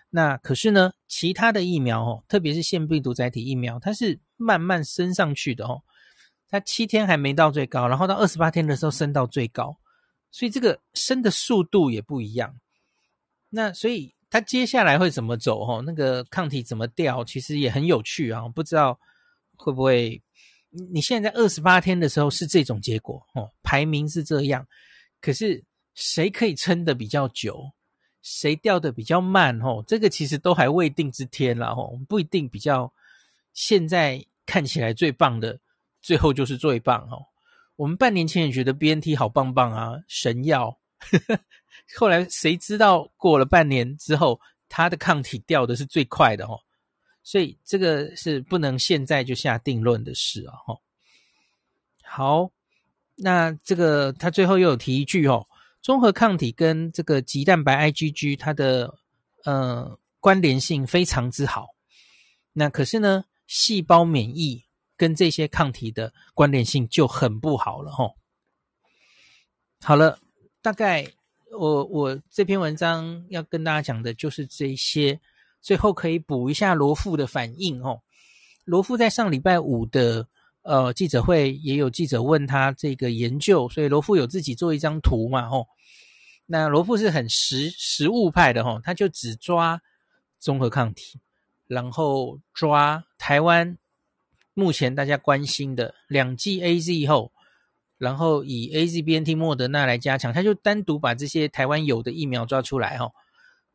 [0.09, 5.81] 那可是呢，其他的疫苗哦，特别是腺病毒载体疫苗，它是慢慢升上去的哦。
[6.49, 9.77] 它七天还没到最高，然后到二十八天的时候升到最高，
[10.31, 12.59] 所以这个升的速度也不一样。
[13.49, 14.13] 那所以。
[14.34, 15.61] 它接下来会怎么走？
[15.63, 17.23] 哦，那个抗体怎么掉？
[17.23, 18.47] 其实也很有趣啊！
[18.49, 18.99] 不知道
[19.55, 20.19] 会不会？
[20.91, 24.67] 你现在在二十八天的时候是这种结果哦，排名是这样。
[25.21, 25.63] 可是
[25.93, 27.63] 谁可以撑得比较久？
[28.23, 29.55] 谁掉得比较慢？
[29.59, 32.91] 哦，这个其实都还未定之天了哦，不一定比较。
[33.53, 35.59] 现在看起来最棒的，
[36.01, 37.21] 最后就是最棒哦。
[37.75, 40.79] 我们半年前也觉得 BNT 好棒棒啊，神药。
[41.97, 44.39] 后来谁知道过了半年之后，
[44.69, 46.59] 它的抗体掉的是最快的哦，
[47.21, 50.55] 所以这个是不能现在就下定论的事啊。
[50.65, 50.79] 哈，
[52.03, 52.51] 好，
[53.15, 55.47] 那这个他最后又有提一句哦，
[55.81, 58.97] 综合抗体跟这个棘蛋白 IgG 它的
[59.43, 61.67] 呃关联性非常之好，
[62.53, 64.63] 那可是呢，细胞免疫
[64.97, 68.09] 跟这些抗体的关联性就很不好了哈。
[69.81, 70.17] 好了。
[70.64, 71.05] 大概
[71.51, 75.20] 我我这篇文章要跟大家讲的就是这些，
[75.61, 78.01] 最后可以补一下罗富的反应哦。
[78.64, 80.26] 罗富在上礼拜五的
[80.61, 85.68] 呃记者会也有记者问他这个研究，所以罗富有自己做一张图嘛吼。
[86.45, 89.82] 那罗富是很实实物派的吼，他就只抓
[90.39, 91.20] 综合抗体，
[91.68, 93.78] 然后抓台湾
[94.53, 97.32] 目前大家关心的两剂 AZ 后。
[98.03, 103.09] 然后以 AZ、BNT、莫德纳来加强，他就单独把这些台湾有的疫苗抓出来哈。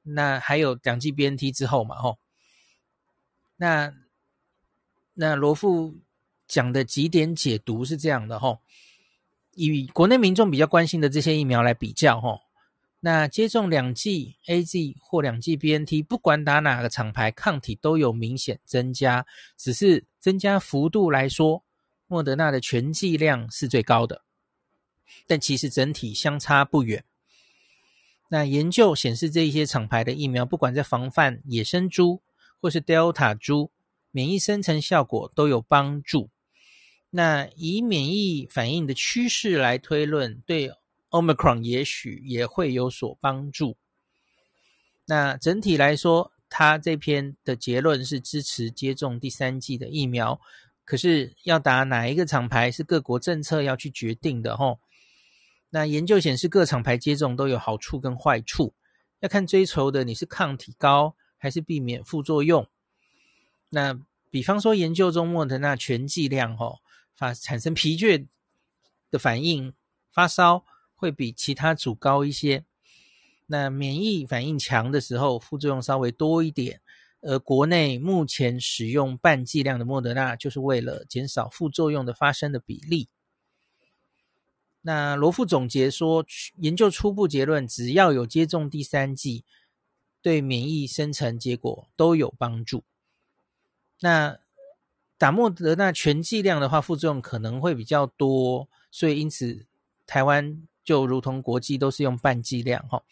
[0.03, 2.17] 那还有两剂 BNT 之后嘛哈。
[3.57, 3.95] 那
[5.15, 5.97] 那罗富
[6.47, 8.59] 讲的几点解读是这样的哈，
[9.55, 12.39] 以国内民众比较关心的这些疫苗来比较哈。
[13.01, 19.25] 那接种两剂 AZ 或两剂 BNT，不管打哪个厂牌，抗体都有明显增加，
[19.57, 21.65] 只是增加幅度来说。
[22.09, 24.23] 莫德纳的全剂量是最高的，
[25.27, 27.05] 但其实整体相差不远。
[28.31, 32.21] 那研究显示，这一些厂牌的疫苗，不管在防范野生猪
[32.61, 33.71] 或是 Delta 猪，
[34.11, 36.31] 免疫生成效果都有帮助。
[37.11, 40.73] 那以免疫反应的趋势来推论，对
[41.11, 43.77] Omicron 也许也会有所帮助。
[45.07, 50.39] 那整体来说，他这篇的结论是支持接种第三剂的疫苗，
[50.89, 54.81] 可是要打哪一个厂牌是各国政策要去决定的吼。
[55.69, 58.73] 那研究显示各厂牌接种都有好处跟坏处，
[59.21, 62.67] 要看追求的你是抗体高还是避免副作用。
[63.69, 66.79] 那比方说研究中莫德纳全剂量吼，
[67.15, 68.27] 发产生疲倦
[69.11, 69.75] 的反应、
[70.11, 70.65] 发烧
[70.95, 72.65] 会比其他组高一些。
[73.45, 76.81] 那免疫反应强的时候，副作用稍微多一点。
[77.21, 83.09] 而国内目前使用半剂量的莫德纳，就是为了减少副作用的发生的比例。
[84.83, 86.25] 那罗副总结说，
[86.59, 89.45] 研究初步结论，只要有接种第三剂，
[90.23, 92.85] 对免疫生成结果都有帮助。
[94.01, 94.39] 那
[95.19, 99.67] 打莫德纳全剂量的话，副作用可能会比较多，所以因此
[100.07, 103.03] 台湾就如同国际都是用半剂量哈。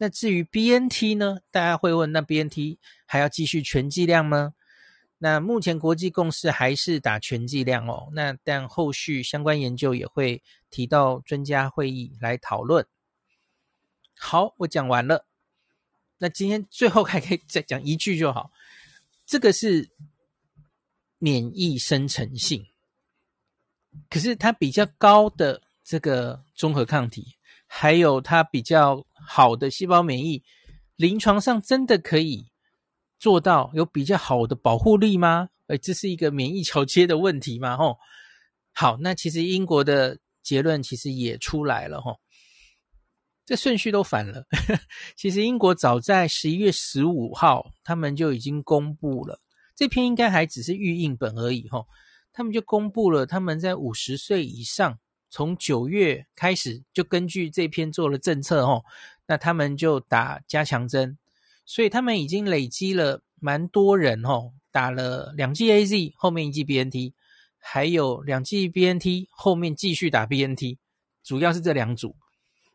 [0.00, 1.40] 那至于 BNT 呢？
[1.50, 4.54] 大家会问，那 BNT 还要继续全剂量吗？
[5.18, 8.08] 那目前国际共识还是打全剂量哦。
[8.12, 10.40] 那但后续相关研究也会
[10.70, 12.86] 提到专家会议来讨论。
[14.16, 15.26] 好，我讲完了。
[16.18, 18.52] 那今天最后还可以再讲一句就好。
[19.26, 19.90] 这个是
[21.18, 22.68] 免疫生成性，
[24.08, 27.34] 可是它比较高的这个中和抗体，
[27.66, 29.04] 还有它比较。
[29.30, 30.42] 好的细胞免疫，
[30.96, 32.46] 临床上真的可以
[33.18, 35.50] 做到有比较好的保护力吗？
[35.66, 37.76] 诶，这是一个免疫桥接的问题吗？
[37.76, 37.98] 吼，
[38.72, 42.16] 好，那其实英国的结论其实也出来了，吼，
[43.44, 44.46] 这顺序都反了。
[45.14, 49.38] 其实英国早在十一月十五号，他们就已经公布了，
[49.76, 51.86] 这篇应该还只是预印本而已，吼，
[52.32, 54.98] 他们就公布了他们在五十岁以上，
[55.28, 58.82] 从九月开始就根据这篇做了政策，吼。
[59.28, 61.18] 那他们就打加强针，
[61.66, 67.12] 所以他们已经累积了蛮多人哦，打了两剂 AZ，后面一剂 BNT，
[67.58, 70.78] 还有两剂 BNT，后面继续打 BNT，
[71.22, 72.16] 主要是这两组。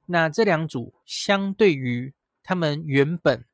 [0.05, 3.45] 那这两组相对于他们原本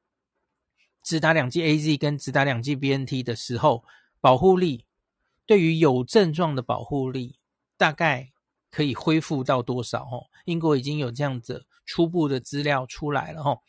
[1.01, 3.85] 只打两剂 AZ 跟只打两剂 BNT 的时候，
[4.19, 4.83] 保护力
[5.45, 7.37] 对于有症状的保护力
[7.77, 8.31] 大概
[8.69, 10.03] 可以恢复到多少？
[10.03, 11.65] 哦，英国已经有这样子。
[11.89, 13.63] 初步的资料出来了吼，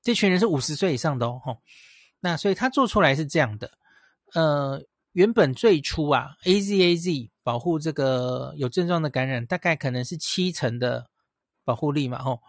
[0.00, 1.60] 这群人是五十岁以上的哦吼，
[2.20, 3.76] 那所以他做出来是这样的，
[4.34, 11.10] 呃，原本最初啊，AZAZ 保护这个有症状的感染，大概可能是七成的
[11.64, 12.40] 保护力嘛吼，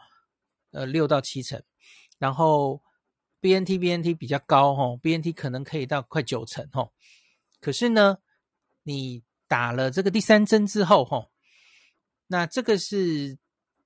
[0.70, 1.60] 呃，六到七成，
[2.20, 2.80] 然后
[3.42, 6.94] BNT BNT 比较高吼，BNT 可能可以到快九成吼，
[7.60, 8.20] 可是呢，
[8.84, 11.32] 你打了这个第三针之后吼，
[12.28, 13.40] 那这个是。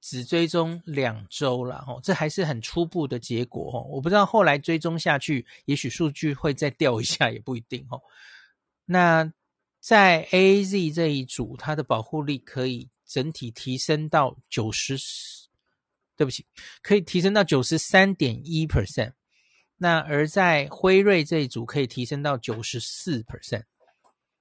[0.03, 8.01] 只追踪两周了吼，这还是很初步的结果哦，我不知道后来追踪下去，也许数据会再掉一下，也不一定哦。
[8.83, 9.31] 那
[9.79, 14.97] 在 AZ 这一组，它的保护力可以整体提升到九十，
[16.17, 16.45] 对不起，
[16.81, 19.13] 可以提升到九十三点一 percent。
[19.77, 23.63] 那而在辉瑞这一组，可以提升到九十四 percent，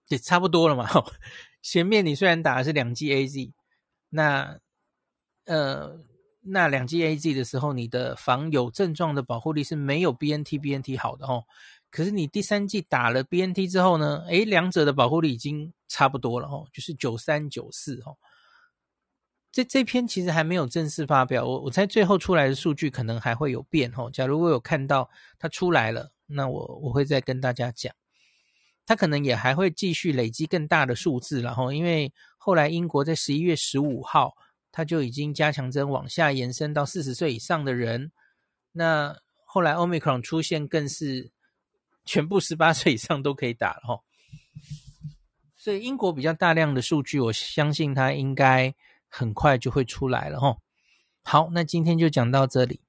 [0.08, 0.90] 也差不多了嘛。
[1.62, 3.52] 前面你虽然打的是两剂 AZ，
[4.08, 4.58] 那
[5.45, 5.99] 呃，
[6.40, 11.45] 那两剂 AZ 的时候，你的防有症状的保护力是没有 BNT BNT 好的哦。
[11.90, 18.16] 可是你第三剂打了 BNT 之后呢，诶，两者的保护力已经差不多了哦，就是九三九四哦。
[19.51, 24.09] 这这篇其实还没有正式发表，我我猜最后出来的数据可能还会有变哦。
[24.11, 27.93] 假如我有看到它出来了，那我我会再跟大家讲，
[28.86, 34.34] 它可能也还会继续累积更大的数字，然后因为后来英国在十一月十五号。
[34.72, 38.10] 他就已经加强针往下延伸到四十岁以上的人，
[38.72, 41.30] 那后来 Omicron 出现，更是
[42.04, 44.00] 全部十八岁以上都可以打了哈。
[45.56, 48.74] 所以英国比较大量的数据，我相信它应该
[49.08, 50.56] 很快就会出来了哈。
[51.22, 52.80] 好，那今天就讲到这里。